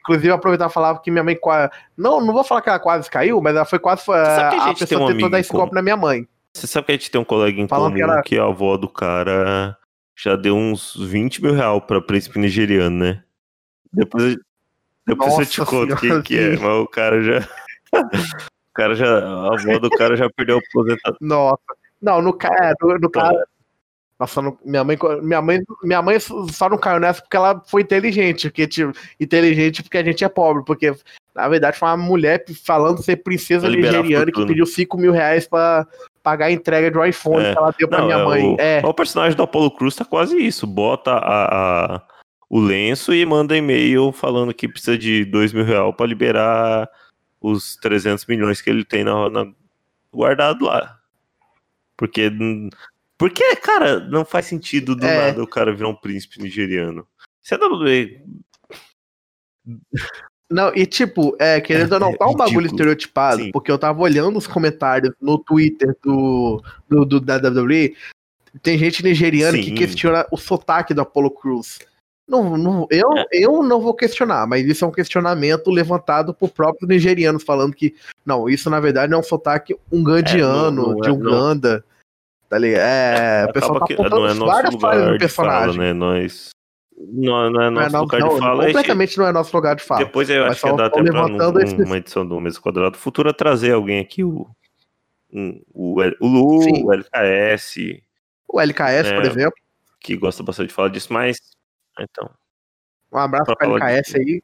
[0.00, 1.70] inclusive aproveitar e falar que minha mãe quase.
[1.94, 4.02] Não, não vou falar que ela quase caiu, mas ela foi quase.
[4.02, 4.16] sabe
[4.56, 6.26] que a a, gente tem pessoa um tentou amigo dar esse golpe na minha mãe.
[6.54, 8.44] Você sabe que a gente tem um colega em Falando comum que era- que a
[8.44, 9.76] avó do cara
[10.16, 13.22] já deu uns 20 mil reais pra príncipe nigeriano, né?
[13.92, 14.36] Depois,
[15.06, 17.46] depois eu te conto quem que é, mas o cara já.
[18.76, 19.18] Cara já.
[19.18, 21.18] A avó do cara já perdeu a aposentadoria.
[21.20, 21.62] Nossa.
[22.00, 23.46] Não, no, é, no, no cara.
[24.18, 27.82] Nossa, no- minha, mãe, minha, mãe, minha mãe só não caiu nessa porque ela foi
[27.82, 28.48] inteligente.
[28.48, 30.64] Porque, tipo, inteligente porque a gente é pobre.
[30.64, 30.94] Porque,
[31.34, 35.46] na verdade, foi uma mulher falando ser princesa Pra nigeriana que pediu 5 mil reais
[35.46, 35.86] pra
[36.22, 37.52] pagar a entrega de um iPhone É.
[37.52, 38.54] que ela deu pra Não, minha é mãe.
[38.54, 38.82] o, É.
[38.84, 40.66] o personagem do Apollo Cruz tá quase isso.
[40.66, 42.02] Bota a, a-
[42.48, 46.88] o lenço e manda e-mail falando que precisa de 2 mil reais para liberar
[47.40, 49.52] os 300 milhões que ele tem na, na,
[50.12, 50.98] guardado lá.
[51.96, 52.30] Porque,
[53.16, 55.28] porque, cara, não faz sentido do é.
[55.28, 57.06] nada o cara virar um príncipe nigeriano.
[57.42, 58.22] Se a WWE
[60.48, 63.50] não, e tipo, é, querendo ou não, tá um bagulho estereotipado, Sim.
[63.50, 67.96] porque eu tava olhando os comentários no Twitter do, do, do da WWE,
[68.62, 69.64] tem gente nigeriana Sim.
[69.64, 71.80] que questiona o sotaque do Apollo Cruz.
[72.28, 73.24] Não, não, eu, é.
[73.32, 77.94] eu não vou questionar, mas isso é um questionamento levantado por próprios nigerianos, falando que,
[78.24, 81.84] não, isso na verdade é um sotaque ungandiano, é, não, não de é, Uganda.
[82.48, 82.82] Tá ligado?
[82.82, 85.74] É, o pessoal tá apontando é várias falhas no personagem.
[85.74, 85.92] Fala, né?
[85.92, 86.50] Nós
[86.96, 88.66] não, não é nosso não é lugar não, de fala.
[88.66, 90.04] Completamente não é nosso lugar de fala.
[90.04, 91.74] Depois eu acho que dá até pra um, esse...
[91.74, 94.48] uma edição do Mesa Quadrado Futura trazer alguém aqui, o,
[95.32, 96.84] um, o, o Lu, Sim.
[96.84, 98.00] o LKS.
[98.48, 99.54] O LKS, né, por exemplo.
[100.00, 101.36] Que gosta bastante de falar disso, mas.
[101.98, 102.30] Então.
[103.12, 104.18] Um abraço para o LKS de...
[104.18, 104.42] aí.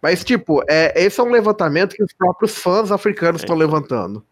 [0.00, 3.58] Mas, tipo, é, esse é um levantamento que os próprios fãs africanos estão é.
[3.60, 4.24] levantando.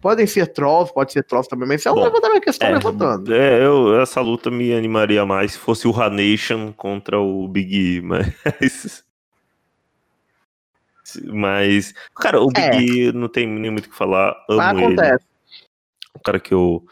[0.00, 2.68] Podem ser trolls, pode ser trolls também, mas isso é um Bom, levantamento que estão
[2.68, 3.32] é, levantando.
[3.32, 8.00] É, eu, essa luta me animaria mais se fosse o Hanation contra o Big E,
[8.02, 9.04] mas.
[11.24, 11.94] Mas.
[12.16, 12.82] Cara, o Big é.
[12.82, 14.30] E não tem nem muito o que falar.
[14.48, 15.24] Amo mas acontece.
[15.24, 15.68] ele.
[16.14, 16.84] O cara que eu.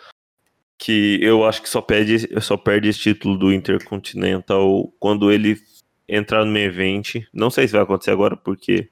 [0.83, 5.61] Que eu acho que só perde, só perde esse título do Intercontinental quando ele
[6.09, 7.27] entrar no main event.
[7.33, 8.91] Não sei se vai acontecer agora, porque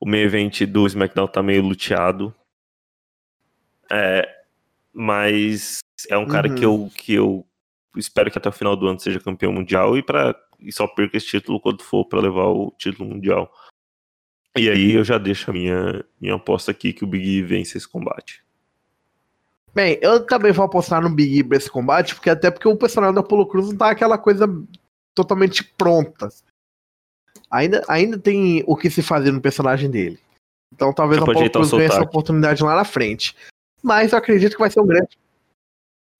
[0.00, 2.34] o main event do SmackDown tá meio luteado.
[3.90, 4.28] É,
[4.92, 5.78] mas
[6.10, 6.54] é um cara uhum.
[6.54, 7.46] que, eu, que eu
[7.96, 11.16] espero que até o final do ano seja campeão mundial e, pra, e só perca
[11.16, 13.50] esse título quando for para levar o título mundial.
[14.56, 17.76] E aí eu já deixo a minha, minha aposta aqui que o Big E vence
[17.76, 18.44] esse combate.
[19.74, 22.76] Bem, eu também vou apostar no Big E pra esse combate, porque até porque o
[22.76, 24.46] personagem da Apollo Cruz não tá aquela coisa
[25.14, 26.28] totalmente pronta
[27.54, 30.18] ainda, ainda tem o que se fazer no personagem dele.
[30.72, 33.36] Então talvez a Paulo Cruz ganhe essa oportunidade lá na frente.
[33.82, 35.16] Mas eu acredito que vai ser um grande.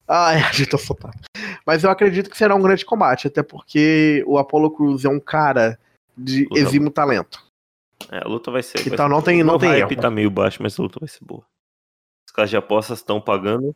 [0.07, 1.19] Ah, é, agitou o sotaque.
[1.65, 5.19] Mas eu acredito que será um grande combate, até porque o Apollo Cruz é um
[5.19, 5.77] cara
[6.15, 7.43] de luta exímio talento.
[8.11, 8.79] É, a luta vai ser.
[8.81, 10.01] Então vai não ser tem, não tem hype erro.
[10.01, 11.43] tá meio baixo, mas a luta vai ser boa.
[12.35, 13.73] Os caras de apostas estão pagando.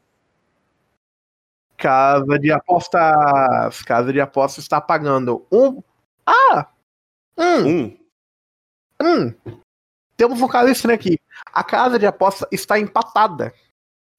[1.77, 3.81] Casa de apostas.
[3.83, 5.81] Casa de apostas está pagando um.
[6.25, 6.67] Ah!
[7.37, 7.65] Hum.
[7.65, 7.97] Um.
[9.01, 9.33] Hum.
[10.17, 11.17] Temos um vocalista aqui.
[11.45, 13.53] A casa de aposta está empatada.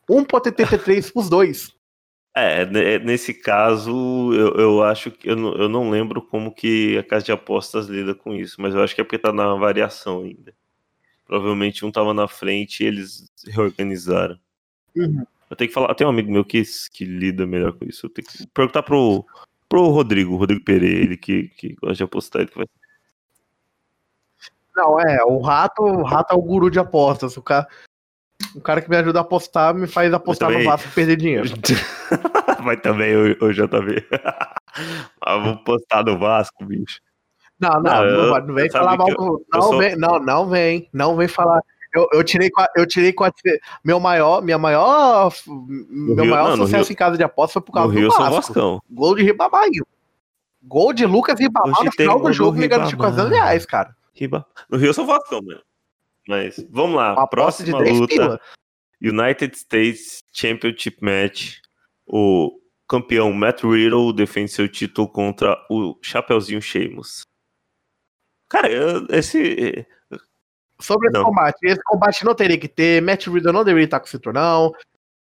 [0.08, 1.76] 1.83 os dois.
[2.34, 2.64] É,
[2.98, 7.26] nesse caso, eu, eu acho que eu não, eu não lembro como que a casa
[7.26, 10.54] de apostas lida com isso, mas eu acho que é porque tá na variação ainda.
[11.30, 14.36] Provavelmente um tava na frente e eles reorganizaram.
[14.96, 15.24] Uhum.
[15.48, 16.60] Eu tenho que falar, tem um amigo meu que,
[16.92, 18.06] que lida melhor com isso.
[18.06, 19.24] Eu tenho que perguntar pro,
[19.68, 22.66] pro Rodrigo, Rodrigo Pereira, ele que, que gosta de apostar, ele que vai
[24.74, 27.36] não, é, o rato, o rato é o guru de apostas.
[27.36, 27.68] O cara,
[28.56, 30.64] o cara que me ajuda a apostar me faz apostar também...
[30.64, 31.48] no Vasco e perder dinheiro.
[32.64, 34.04] Vai também, o, o JV.
[35.22, 37.00] ah, vou postar no Vasco, bicho.
[37.60, 39.08] Não, não, não, eu, não vem falar mal.
[39.08, 39.78] Eu, não, sou...
[39.78, 41.60] vem, não, não vem, não vem falar.
[41.94, 43.12] Eu, eu tirei, eu tirei
[43.84, 47.54] meu maior, minha maior, no meu Rio, maior não, sucesso Rio, em casa de aposta
[47.54, 48.34] foi por causa do Rio Vasco.
[48.34, 48.82] Vascão.
[48.88, 49.64] Gol de Ribamar.
[50.62, 53.94] Gol de Lucas Ribamar no final do jogo me garantiu 400 reais, cara.
[54.14, 54.46] Riba.
[54.70, 55.60] No Rio eu sou Vascão, mano.
[56.28, 57.12] Mas vamos lá.
[57.12, 58.06] A próxima luta.
[58.06, 58.40] Pila.
[59.02, 61.56] United States Championship Match.
[62.06, 67.22] O campeão Matt Riddle defende seu título contra o Chapeuzinho Sheamus.
[68.50, 68.68] Cara,
[69.10, 69.86] esse.
[70.80, 73.00] Sobre esse combate, esse combate não teria que ter.
[73.00, 74.74] Matt Riddle não deveria estar com o cinturão.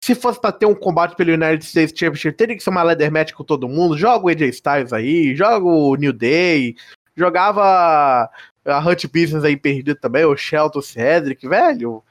[0.04, 3.12] Se fosse pra ter um combate pelo United States Championship, teria que ser uma leather
[3.12, 3.98] match com todo mundo.
[3.98, 6.76] Joga o AJ Styles aí, joga o New Day,
[7.16, 8.30] jogava
[8.66, 12.02] a Hunt Business aí perdido também, o Shelton Cedric, velho.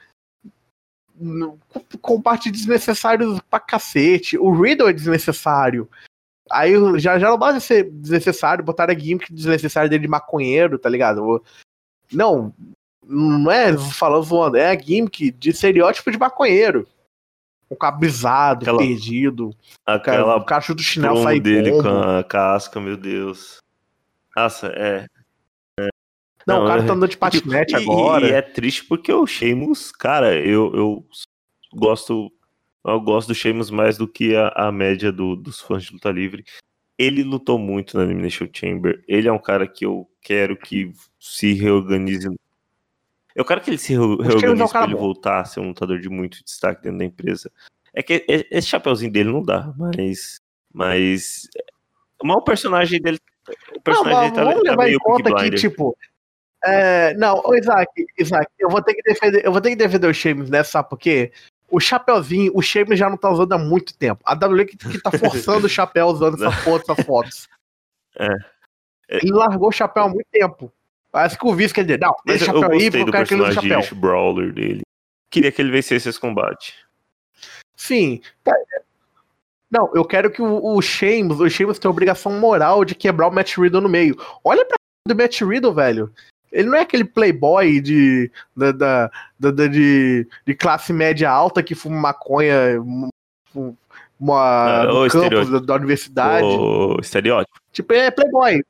[2.01, 4.37] Combate desnecessário pra cacete.
[4.37, 5.89] O Riddle é desnecessário.
[6.51, 10.89] Aí já, já não basta ser desnecessário, botar a gimmick desnecessária dele de maconheiro, tá
[10.89, 11.43] ligado?
[12.11, 12.53] Não,
[13.03, 16.87] não é falando zoando, é a gimmick de estereótipo de maconheiro.
[17.69, 19.55] Um cabrizado, aquela, perdido.
[19.85, 23.59] Aquela o cara chuta o chinelo sai dele com a casca, meu Deus.
[24.35, 25.05] Nossa, é.
[26.47, 28.27] Não, o cara tá andando de patinete e, agora.
[28.27, 31.05] E é triste porque o Sheamus, cara, eu, eu
[31.73, 32.31] gosto.
[32.85, 36.09] Eu gosto do Sheamus mais do que a, a média do, dos fãs de luta
[36.11, 36.43] livre.
[36.97, 39.03] Ele lutou muito na Elimination Chamber.
[39.07, 42.27] Ele é um cara que eu quero que se reorganize.
[43.35, 45.99] Eu quero que ele se reorganize é um pra ele voltar a ser um lutador
[45.99, 47.51] de muito destaque dentro da empresa.
[47.93, 50.39] É que esse chapeuzinho dele não dá, mas.
[50.71, 51.49] Mas
[52.23, 53.17] Mas o personagem dele.
[53.47, 55.97] O Não, personagem mas dele tá, vamos tá levar em meio Peaky conta que, tipo.
[56.63, 60.13] é, não, Isaac, Isaac, eu vou ter que defender, eu vou ter que defender o
[60.13, 61.31] Sheamus nessa, sabe por quê?
[61.71, 64.21] O chapeuzinho, o Sheamus já não tá usando há muito tempo.
[64.25, 67.49] A WWE que, que tá forçando o chapéu usando essas fotos, essas fotos.
[68.17, 68.29] É.
[69.07, 70.71] Ele largou o chapéu há muito tempo.
[71.11, 73.11] Parece que o vice quer dizer, não, Mas eu chapéu aí, gostei porque do eu
[73.11, 74.81] quero que ele personagem Brawler dele.
[75.31, 76.75] Queria que ele vencesse esse combate.
[77.75, 78.21] Sim.
[79.71, 83.27] Não, eu quero que o, o Sheamus, o Sheamus tem a obrigação moral de quebrar
[83.27, 84.15] o Matt Riddle no meio.
[84.43, 84.75] Olha pra
[85.07, 86.13] do Matt Riddle, velho.
[86.51, 91.75] Ele não é aquele playboy de, da, da, da- de, de classe média alta que
[91.75, 93.09] fuma maconha um-
[93.55, 93.75] um-
[94.19, 96.45] uma, Ah, no campus da, da universidade.
[96.45, 97.57] O estereótipo.
[97.71, 98.61] Tipo, é playboy.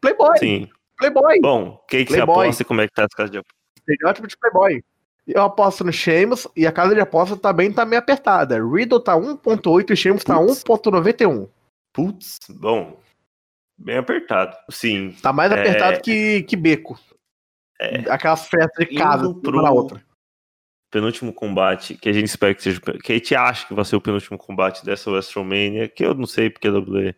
[0.00, 0.68] Playboy, Sim.
[0.98, 1.40] playboy.
[1.40, 2.46] Bom, o que, que você Playboy.
[2.46, 3.54] aposta e como é que tá as casas de aposta?
[3.78, 4.82] Estereótipo de playboy.
[5.26, 8.56] Eu aposto no Sheamus e a casa de aposta também tá meio apertada.
[8.64, 10.64] Riddle tá 1.8 e Sheamus tá Putz.
[10.64, 11.48] 1.91.
[11.92, 12.98] Putz, bom.
[13.78, 14.56] Bem apertado.
[14.70, 15.12] Sim.
[15.22, 15.60] Tá mais É.
[15.60, 16.98] apertado que, que beco.
[17.80, 18.10] É.
[18.10, 20.02] Aquelas festas de casa, Indo pro- na outra.
[20.90, 22.80] penúltimo combate, que a gente espera que seja.
[22.80, 26.26] Que a gente acha que vai ser o penúltimo combate dessa WrestleMania, que eu não
[26.26, 27.14] sei porque a WWE.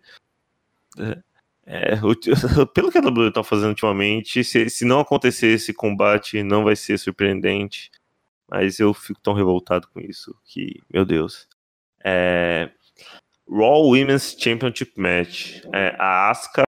[1.66, 2.16] É, é, o-
[2.74, 6.76] pelo que a WWE tá fazendo ultimamente, se, se não acontecer esse combate, não vai
[6.76, 7.90] ser surpreendente.
[8.48, 11.48] Mas eu fico tão revoltado com isso que, meu Deus.
[12.04, 12.70] É,
[13.50, 15.60] Raw Women's Championship Match.
[15.72, 16.62] É, a Asuka,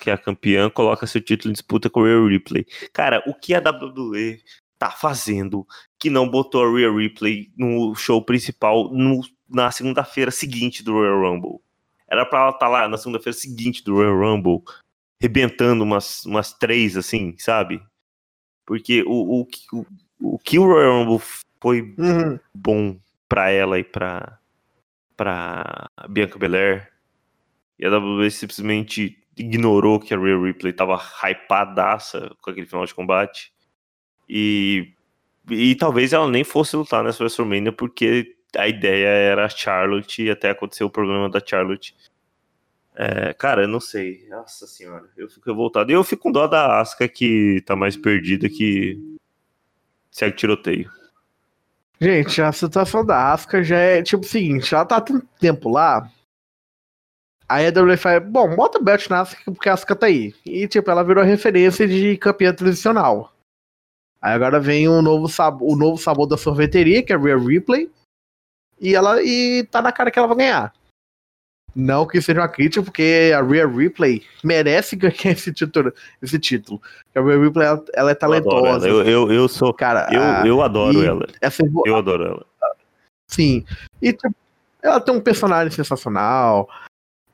[0.00, 2.66] que é a campeã, coloca seu título em disputa com o Rhea Ripley.
[2.92, 4.40] Cara, o que a WWE
[4.78, 5.66] tá fazendo
[5.98, 11.20] que não botou a Rhea Ripley no show principal no- na segunda-feira seguinte do Royal
[11.20, 11.60] Rumble.
[12.08, 14.62] Era pra ela estar lá na segunda-feira seguinte do Royal Rumble,
[15.20, 17.82] rebentando umas, umas três, assim, sabe?
[18.66, 19.86] Porque o, o, que- o,
[20.20, 21.24] o que o Royal Rumble
[21.60, 22.38] foi Uhum.
[22.54, 22.96] bom
[23.28, 24.38] pra ela e pra,
[25.18, 26.88] pra Bianca Belair,
[27.76, 32.94] e a WWE simplesmente ignorou que a Rhea Ripley tava hypadaça com aquele final de
[32.94, 33.52] combate.
[34.28, 34.92] E,
[35.50, 40.30] e talvez ela nem fosse lutar nessa WrestleMania porque a ideia era a Charlotte e
[40.30, 41.94] até aconteceu o problema da Charlotte.
[42.94, 44.26] É, cara, eu não sei.
[44.28, 45.90] Nossa senhora, eu fico revoltado.
[45.90, 48.98] E eu fico com dó da Asuka que tá mais perdida que
[50.10, 50.90] segue tiroteio.
[52.00, 55.68] Gente, a situação da Asuka já é tipo o seguinte, ela tá há tanto tempo
[55.68, 56.08] lá.
[57.48, 60.34] Aí a WWE fala, bom, bota o belt na Asuka porque a Asuka tá aí.
[60.44, 63.32] E tipo, ela virou referência de campeã tradicional.
[64.20, 67.38] Aí agora vem o novo, sab o novo sabor da sorveteria, que é a Rhea
[67.38, 67.90] Ripley.
[68.80, 70.72] E ela e tá na cara que ela vai ganhar.
[71.80, 75.92] Não que seja uma crítica, porque a Rhea Ripley merece ganhar esse título.
[76.20, 76.82] Esse título.
[77.14, 78.80] A Rhea Ripley, ela, ela é Eu adoro ela.
[78.80, 78.88] talentosa.
[78.88, 79.72] Eu, eu, eu sou.
[79.72, 81.24] Cara, Eu, a- eu adoro ela.
[81.40, 82.46] essa Eu adoro ela.
[83.28, 83.64] Sim.
[84.02, 84.34] E tipo,
[84.82, 86.68] ela tem um personagem sensacional.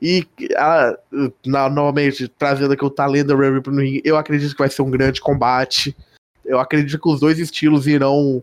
[0.03, 0.99] E ela,
[1.47, 4.68] na- novamente, trazendo aqui o talento da Rhea Ripley no ringue, eu acredito que vai
[4.68, 5.97] ser um grande combate.
[6.45, 8.42] Eu acredito que os dois estilos irão,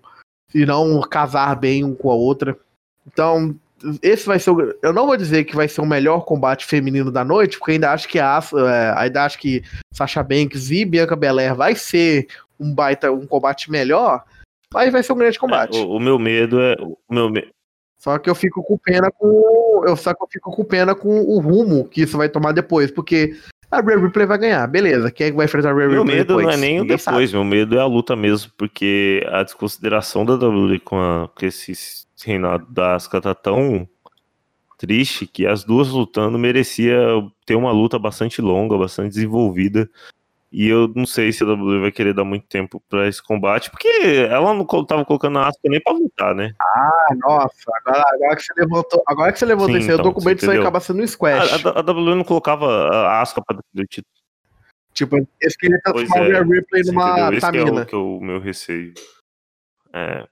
[0.52, 2.58] irão casar bem um com a outra.
[3.06, 3.56] Então,
[4.02, 7.12] esse vai ser o, Eu não vou dizer que vai ser o melhor combate feminino
[7.12, 9.64] da noite, porque ainda acho que a é, ainda acho que
[9.94, 12.28] Sasha Banks e Bianca Belair vai ser
[12.60, 14.24] um baita, um combate melhor,
[14.74, 15.78] mas vai ser um grande combate.
[15.78, 16.76] É, o, o meu medo é.
[16.80, 17.48] O meu me-
[18.00, 19.84] Só que eu fico com pena com.
[19.86, 22.92] Eu só que eu fico com pena com o rumo que isso vai tomar depois,
[22.92, 23.36] porque
[23.72, 25.10] a Rhea Ripley vai ganhar, beleza.
[25.10, 26.46] Quem é que vai enfrentar a Rhea Meu Ripley medo depois?
[26.46, 30.34] não é nem o depois, meu medo é a luta mesmo, porque a desconsideração da
[30.36, 31.72] WWE com, a- com esse
[32.26, 33.88] reinado da Asuka tá tão
[34.78, 36.98] triste que as duas lutando merecia
[37.46, 39.90] ter uma luta bastante longa, bastante desenvolvida.
[40.52, 43.72] E eu não sei se a WWE vai querer dar muito tempo pra esse combate,
[43.72, 43.88] porque
[44.30, 46.54] ela não tava colocando a Asuka nem pra lutar, né?
[46.60, 50.00] Ah, nossa, agora, agora que você levantou, agora que você levantou Sim, isso aí, o
[50.00, 51.66] então, documento isso aí acaba sendo um A, squash.
[51.66, 54.22] a, a WWE não colocava a Asuka pra defender o título.
[54.94, 57.38] Tipo, eles queriam transformar a é, Rhea Ripley Você numa entendeu?
[57.38, 57.82] Esse é, Tamina.
[57.82, 58.94] o, que é o meu receio.
[59.94, 60.28] É.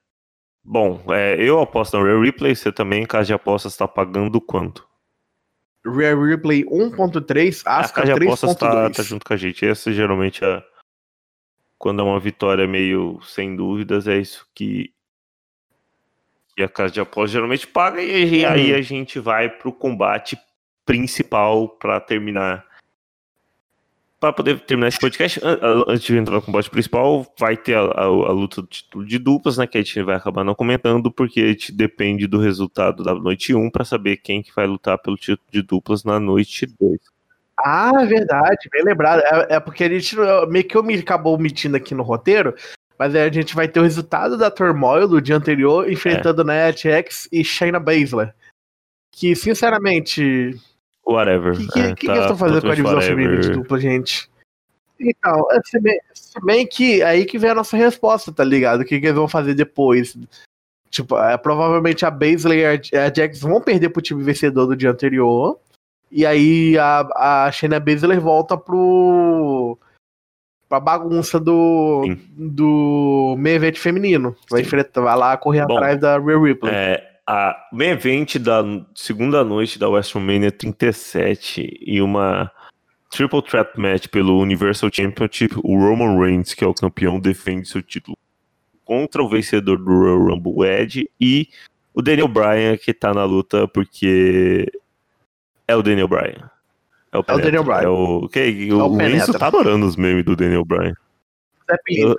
[0.62, 4.40] Bom, é, eu aposto na Rhea Replay, você também, em caso de apostas, está pagando
[4.40, 4.86] quanto?
[5.84, 8.96] Rhea Ripley 1.3, a Asuka casa de apostas tá, 3.2.
[8.96, 9.66] tá junto com a gente.
[9.66, 10.62] Essa geralmente é.
[11.78, 14.92] Quando é uma vitória meio sem dúvidas, é isso que.
[16.54, 18.02] que a casa de apostas geralmente paga.
[18.02, 18.50] E, e Uhum.
[18.52, 20.38] aí a gente vai pro combate
[20.84, 22.66] principal para terminar.
[24.20, 27.74] Para poder terminar esse podcast, an- an- antes de entrar no combate principal, vai ter
[27.74, 29.66] a, a- a luta do título de duplas, né?
[29.66, 33.54] Que a gente vai acabar não comentando, porque a gente depende do resultado da noite
[33.54, 37.00] 1 para saber quem que vai lutar pelo título de duplas na noite 2.
[37.58, 39.20] Ah, verdade, bem lembrado.
[39.20, 40.14] É, é porque a gente
[40.48, 42.54] meio que eu me acabou omitindo aqui no roteiro,
[42.98, 46.70] mas aí a gente vai ter o resultado da Turmoil do dia anterior, enfrentando Nia
[46.72, 48.34] Jax e Shayna Baszler.
[49.12, 50.58] Que, sinceramente,
[51.06, 51.54] Whatever.
[51.54, 53.50] O que, que, é, que, tá que eles estão fazendo com a divisão feminina de
[53.50, 54.30] dupla, gente?
[55.00, 58.82] Então, é, se bem, se bem que aí que vem a nossa resposta, tá ligado?
[58.82, 60.16] O que, que eles vão fazer depois?
[60.90, 64.76] Tipo, é, provavelmente a Baszler e a, a Jax vão perder pro time vencedor do
[64.76, 65.58] dia anterior.
[66.10, 69.78] E aí a, a Shayna Baszler volta pro.
[70.68, 72.02] pra bagunça do.
[72.04, 72.20] Sim.
[72.36, 74.36] do meio evento feminino.
[74.50, 76.74] Vai, enfrentar, vai lá correr Bom, atrás da Real Ripley.
[76.74, 82.50] É, a main event da segunda noite da WrestleMania 37 e uma
[83.08, 87.80] triple threat match pelo Universal Championship, o Roman Reigns, que é o campeão, defende seu
[87.82, 88.16] título
[88.84, 91.48] contra o vencedor do Royal Rumble, o Edge, e
[91.94, 94.66] o Daniel Bryan, que tá na luta porque
[95.68, 96.50] é o Daniel Bryan.
[97.12, 97.82] É o, Penetra, Daniel Bryan.
[97.82, 100.94] É o, que, o o, o Enzo tá adorando os memes do Daniel Bryan.
[101.84, 102.16] Pelito.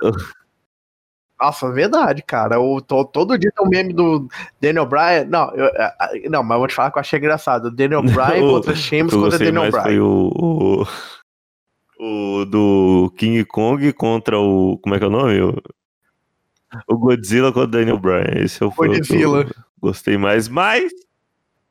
[1.42, 2.60] Nossa, verdade, cara.
[2.60, 4.28] O, to- todo dia tem um meme do
[4.60, 5.24] Daniel Bryan.
[5.28, 7.68] Não, eu, a- a- não, mas eu vou te falar que eu achei engraçado.
[7.68, 9.82] Daniel Bryan contra Sheamus eu contra Daniel mais Bryan.
[9.84, 10.86] foi o,
[11.98, 14.78] o, o do King Kong contra o.
[14.78, 15.40] Como é que é o nome?
[15.40, 15.56] O,
[16.88, 18.44] o Godzilla contra o Daniel Bryan.
[18.44, 19.40] Esse é o Godzilla.
[19.42, 20.46] eu gostei mais.
[20.48, 20.92] Mas.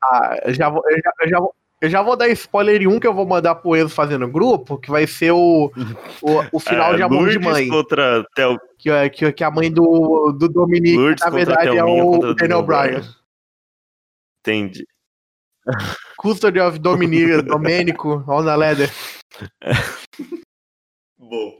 [0.03, 2.87] Ah, eu já vou, eu já, eu já vou, eu já vou dar spoiler em
[2.87, 5.71] um que eu vou mandar pro Enzo fazendo grupo, que vai ser o,
[6.21, 7.67] o, o final é, de Amor de Lourdes Mãe.
[7.67, 11.83] contra Tel, Que, é- que, que a mãe do, do Dominique, Lourdes na verdade, é
[11.83, 13.01] o Daniel Bryan.
[14.39, 14.87] Entendi.
[16.17, 18.89] Custody of Dominique, Domênico, on the leather.
[21.17, 21.57] Bom.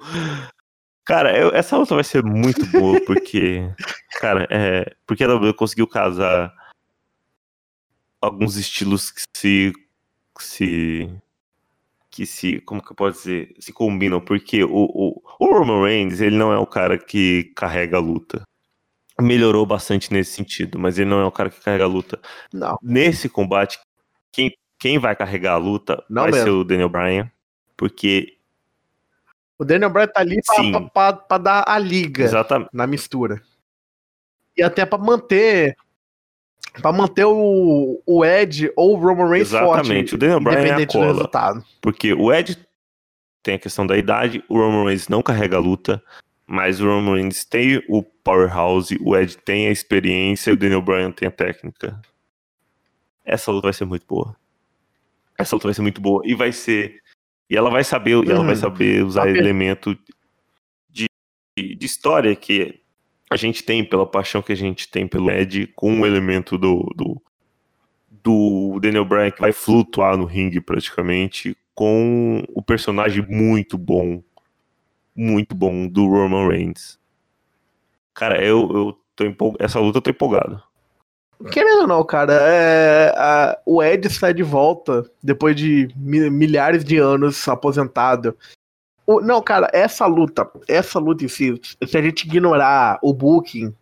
[1.06, 3.70] Cara, eu- essa luta vai ser muito boa, porque.
[4.20, 4.96] cara, é.
[5.06, 6.54] Porque a WWE conseguiu casar
[8.22, 9.74] alguns estilos que se.
[10.38, 11.10] Que se.
[12.10, 12.60] que se.
[12.62, 13.56] como que eu posso dizer?
[13.60, 17.98] Se combinam, porque o, o, o Roman Reigns, ele não é o cara que carrega
[17.98, 18.44] a luta.
[19.20, 22.20] Melhorou bastante nesse sentido, mas ele não é o cara que carrega a luta.
[22.52, 23.78] Não, Nesse combate,
[24.32, 26.46] quem, quem vai carregar a luta Não vai mesmo.
[26.46, 27.30] ser o Daniel Bryan,
[27.78, 28.38] porque.
[29.60, 32.24] o Daniel Bryan tá ali pra, pra, pra- pra dar a liga.
[32.24, 32.70] Exatamente.
[32.74, 33.42] na mistura.
[34.58, 35.76] E até pra manter
[36.82, 40.72] para manter o, o Ed ou o Roman Reigns Exatamente, forte, o Daniel Bryan é
[40.72, 41.08] a do cola.
[41.08, 41.66] resultado.
[41.82, 42.58] Porque o Ed
[43.44, 46.02] tem a questão da idade, o Roman Reigns não carrega a luta,
[46.48, 50.82] mas o Roman Reigns tem o powerhouse, o Ed tem a experiência e o Daniel
[50.82, 52.00] Bryan tem a técnica.
[53.26, 54.36] Essa luta vai ser muito boa.
[55.38, 57.02] Essa luta vai ser muito boa e vai ser
[57.50, 58.46] e ela vai saber, e ela Uhum.
[58.46, 59.94] vai saber usar Sabe- elemento
[60.90, 61.06] de,
[61.58, 62.81] de, de história que
[63.32, 66.84] a gente tem pela paixão que a gente tem pelo Ed com o elemento do,
[66.96, 67.22] do
[68.24, 74.22] do Daniel Bryan que vai flutuar no ringue praticamente com o personagem muito bom,
[75.16, 77.00] muito bom do Roman Reigns.
[78.14, 79.56] Cara, eu, eu tô empol...
[79.60, 80.62] essa luta eu tô empolgado.
[81.52, 86.84] Querendo ou não, cara, é, a- o Ed está de volta depois de mi- milhares
[86.84, 88.38] de anos aposentado.
[89.12, 93.74] O- não, cara, essa luta, essa luta em si, se a gente ignorar o booking,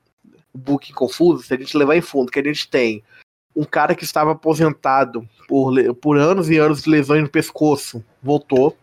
[0.54, 3.04] o booking confuso, se a gente levar em fundo que a gente tem
[3.56, 8.76] um cara que estava aposentado por, por anos e anos de lesões no pescoço, voltou.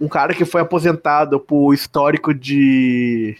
[0.00, 3.36] Um cara que foi aposentado por histórico de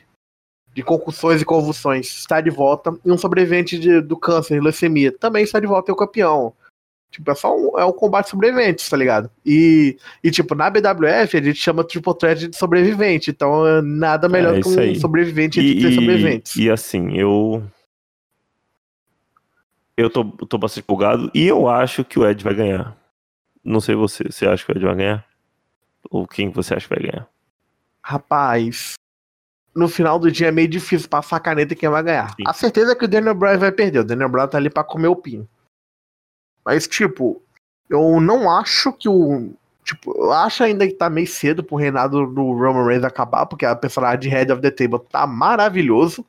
[0.72, 5.11] de concussões e convulsões está de volta, e um sobrevivente de- do câncer e leucemia
[5.11, 6.53] também está de volta e é o campeão.
[7.11, 9.28] Tipo, é só um, é um combate de sobreviventes, tá ligado?
[9.44, 14.28] E, e, tipo, na BWF a gente chama Triple Threat de sobrevivente, então é nada
[14.28, 14.98] melhor É que um aí.
[15.00, 16.56] sobrevivente entre E, três e, sobreviventes.
[16.56, 17.62] e assim, eu
[19.96, 22.96] eu tô, tô bastante empolgado e eu acho que o Ed vai ganhar.
[23.62, 25.26] Não sei você, você acha que o Ed vai ganhar?
[26.10, 27.28] Ou quem você acha que vai ganhar?
[28.02, 28.94] Rapaz,
[29.74, 32.30] no final do dia é meio difícil passar a caneta quem vai ganhar.
[32.30, 32.44] Sim.
[32.47, 33.98] A certeza é que o Daniel Bryan vai perder.
[33.98, 35.47] O Daniel Bryan tá ali pra comer o pin.
[36.65, 37.43] Mas, tipo,
[37.89, 39.53] eu não acho que o.
[39.85, 43.65] Tipo, eu acho ainda que tá meio cedo pro reinado do Roman Reigns acabar, porque
[43.66, 46.24] a personagem de Head of the Table tá maravilhoso.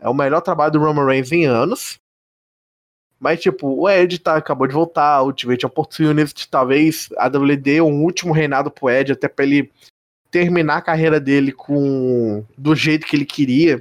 [0.00, 1.98] É o melhor trabalho do Roman Reigns em anos.
[3.20, 7.80] Mas, tipo, o Ed tá, acabou de voltar, o Ultimate Opportunity, talvez a WWE dê
[7.80, 9.70] um último reinado pro Ed, até pra ele
[10.28, 13.78] terminar a carreira dele com do jeito que ele queria.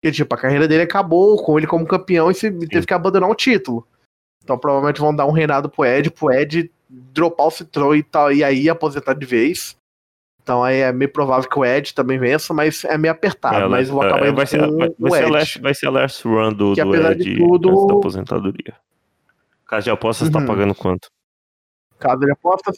[0.00, 3.28] Porque, tipo, a carreira dele acabou com ele como campeão e se- teve que abandonar
[3.28, 3.84] o título.
[4.44, 8.30] Então provavelmente vão dar um reinado pro Ed, pro Ed dropar o Citroën e tal,
[8.30, 9.76] e aí aposentar de vez.
[10.42, 13.56] Então aí é meio provável que o Ed também vença, mas é meio apertado.
[13.56, 15.32] É, mas vou acabar é, indo vai, ser, vai, vai ser Ed.
[15.32, 17.94] last, vai ser a last run do, Que do apesar Ed de tudo- antes da
[17.94, 18.74] aposentadoria.
[19.66, 20.46] Casa de apostas tá Uhum.
[20.46, 21.08] pagando quanto?
[21.98, 22.76] Casa de apostas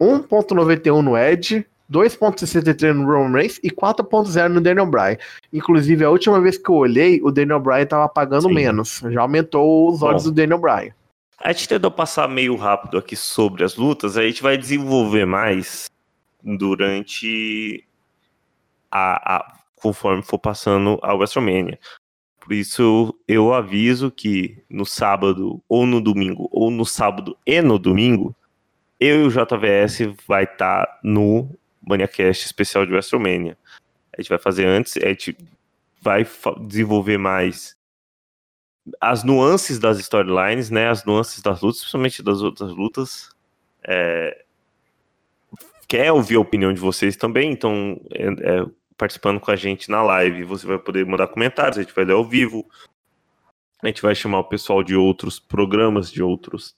[0.00, 5.16] 1.91 no Ed, 2.63 no Roman Reigns e 4.0 no Daniel Bryan.
[5.52, 8.54] Inclusive, a última vez que eu olhei, o Daniel Bryan tava pagando Sim.
[8.54, 9.02] menos.
[9.10, 10.30] Já aumentou os olhos Bom.
[10.30, 10.92] do Daniel Bryan.
[11.42, 15.86] A gente tentou passar meio rápido aqui sobre as lutas, a gente vai desenvolver mais
[16.42, 17.82] durante
[18.90, 21.78] a, a conforme for passando a WrestleMania.
[22.38, 27.78] Por isso eu aviso que no sábado ou no domingo, ou no sábado e no
[27.78, 28.34] domingo,
[28.98, 31.48] eu e o JVS vai estar tá no
[31.90, 33.56] ManiaCast especial de WrestleMania.
[34.16, 35.36] A gente vai fazer antes, a gente
[36.00, 36.26] vai
[36.66, 37.76] desenvolver mais
[39.00, 40.88] as nuances das storylines, né?
[40.88, 43.30] As nuances das lutas, principalmente das outras lutas.
[43.86, 44.44] É...
[45.86, 50.02] Quer ouvir a opinião de vocês também, então é, é, participando com a gente na
[50.02, 52.64] live, você vai poder mandar comentários, a gente vai ler ao vivo.
[53.82, 56.76] A gente vai chamar o pessoal de outros programas, de outros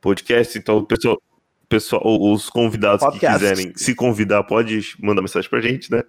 [0.00, 0.56] podcasts.
[0.56, 1.20] Então, o pessoal,
[1.74, 3.26] pessoal os convidados Podcast.
[3.26, 6.02] que quiserem se convidar, pode mandar mensagem pra gente, né?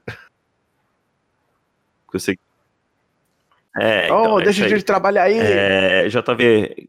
[2.13, 2.37] Eu sei
[3.77, 5.37] é, oh, então, é deixa a gente trabalhar aí.
[5.37, 6.87] É, JV,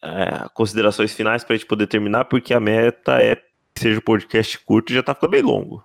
[0.00, 4.56] é, considerações finais pra gente poder terminar, porque a meta é que seja o podcast
[4.60, 5.84] curto e já tá ficando bem longo.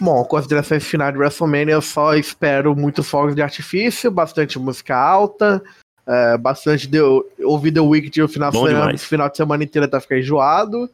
[0.00, 5.62] Bom, considerações finais de WrestleMania, eu só espero muitos fogos de artifício, bastante música alta,
[6.06, 7.00] é, bastante de,
[7.42, 10.90] ouvir The Weeknd o final, semana, final de semana inteira tá ficando enjoado.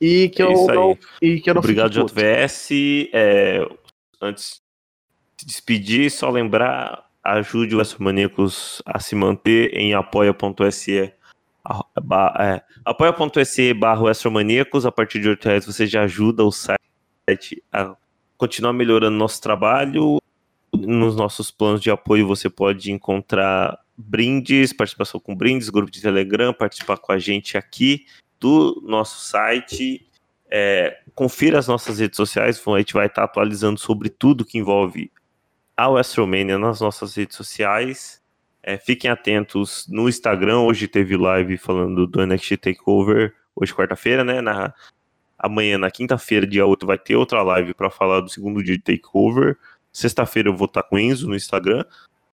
[0.00, 2.70] E que, é eu, não, e que eu não Obrigado, JVS.
[3.12, 3.64] É,
[4.20, 4.60] antes
[5.36, 11.12] de despedir, só lembrar, ajude os Maníacos a se manter em apoia.se
[12.40, 17.94] é, apoia.se barra Astromaníacos, a partir de 8 reais você já ajuda o site a
[18.36, 20.18] continuar melhorando nosso trabalho.
[20.74, 26.52] Nos nossos planos de apoio você pode encontrar brindes, participação com brindes, grupo de Telegram,
[26.52, 28.06] participar com a gente aqui
[28.40, 30.06] do nosso site.
[30.50, 35.10] É, confira as nossas redes sociais, a gente vai estar atualizando sobre tudo que envolve
[35.76, 38.20] a WrestleMania nas nossas redes sociais.
[38.62, 44.40] É, fiquem atentos no Instagram, hoje teve live falando do NXT Takeover, hoje quarta-feira, né?
[44.40, 44.72] Na,
[45.42, 48.82] Amanhã, na quinta-feira, dia 8, vai ter outra live para falar do segundo dia de
[48.82, 49.58] Takeover.
[49.92, 51.84] Sexta-feira eu vou estar com o Enzo no Instagram.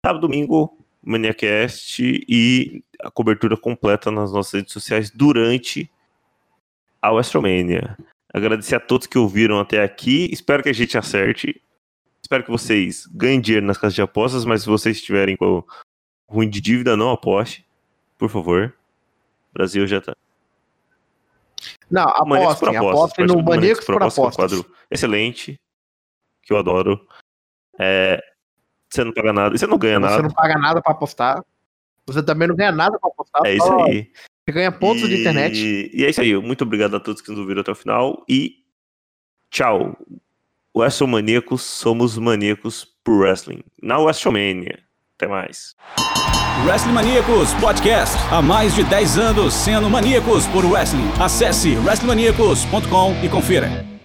[0.06, 0.78] Sábado, domingo,
[1.08, 5.90] Maniacast e a cobertura completa nas nossas redes sociais durante
[7.02, 7.98] a WrestleMania.
[8.34, 10.30] Agradecer a todos que ouviram até aqui.
[10.32, 11.62] Espero que a gente acerte.
[12.22, 15.64] Espero que vocês ganhem dinheiro nas casas de apostas, mas se vocês estiverem com
[16.28, 17.66] ruim de dívida, não aposte.
[18.18, 18.76] Por favor.
[19.52, 20.14] O Brasil já tá.
[21.90, 24.18] Não, apostem, apostem no Maníacos por Apostas.
[24.18, 25.58] É um quadro excelente,
[26.44, 27.08] que eu adoro.
[27.80, 28.22] É,
[28.90, 30.16] você não paga nada, você não ganha você nada.
[30.16, 31.44] Você não paga nada pra apostar.
[32.06, 33.42] Você também não ganha nada pra apostar.
[33.46, 34.10] É isso aí.
[34.46, 35.92] Você ganha pontos e, de internet.
[35.94, 36.36] E é isso aí.
[36.38, 38.24] Muito obrigado a todos que nos ouviram até o final.
[38.30, 38.64] E
[39.52, 39.98] tchau.
[40.76, 43.64] Wrestle Maníacos, somos maníacos por wrestling.
[43.82, 44.80] Na WrestleMania.
[45.18, 45.76] Até mais.
[46.66, 48.16] Wrestling Maníacos Podcast.
[48.32, 51.10] Há mais de 10 anos sendo maníacos por wrestling.
[51.20, 53.97] Acesse wrestlingmaníacos.com e confira.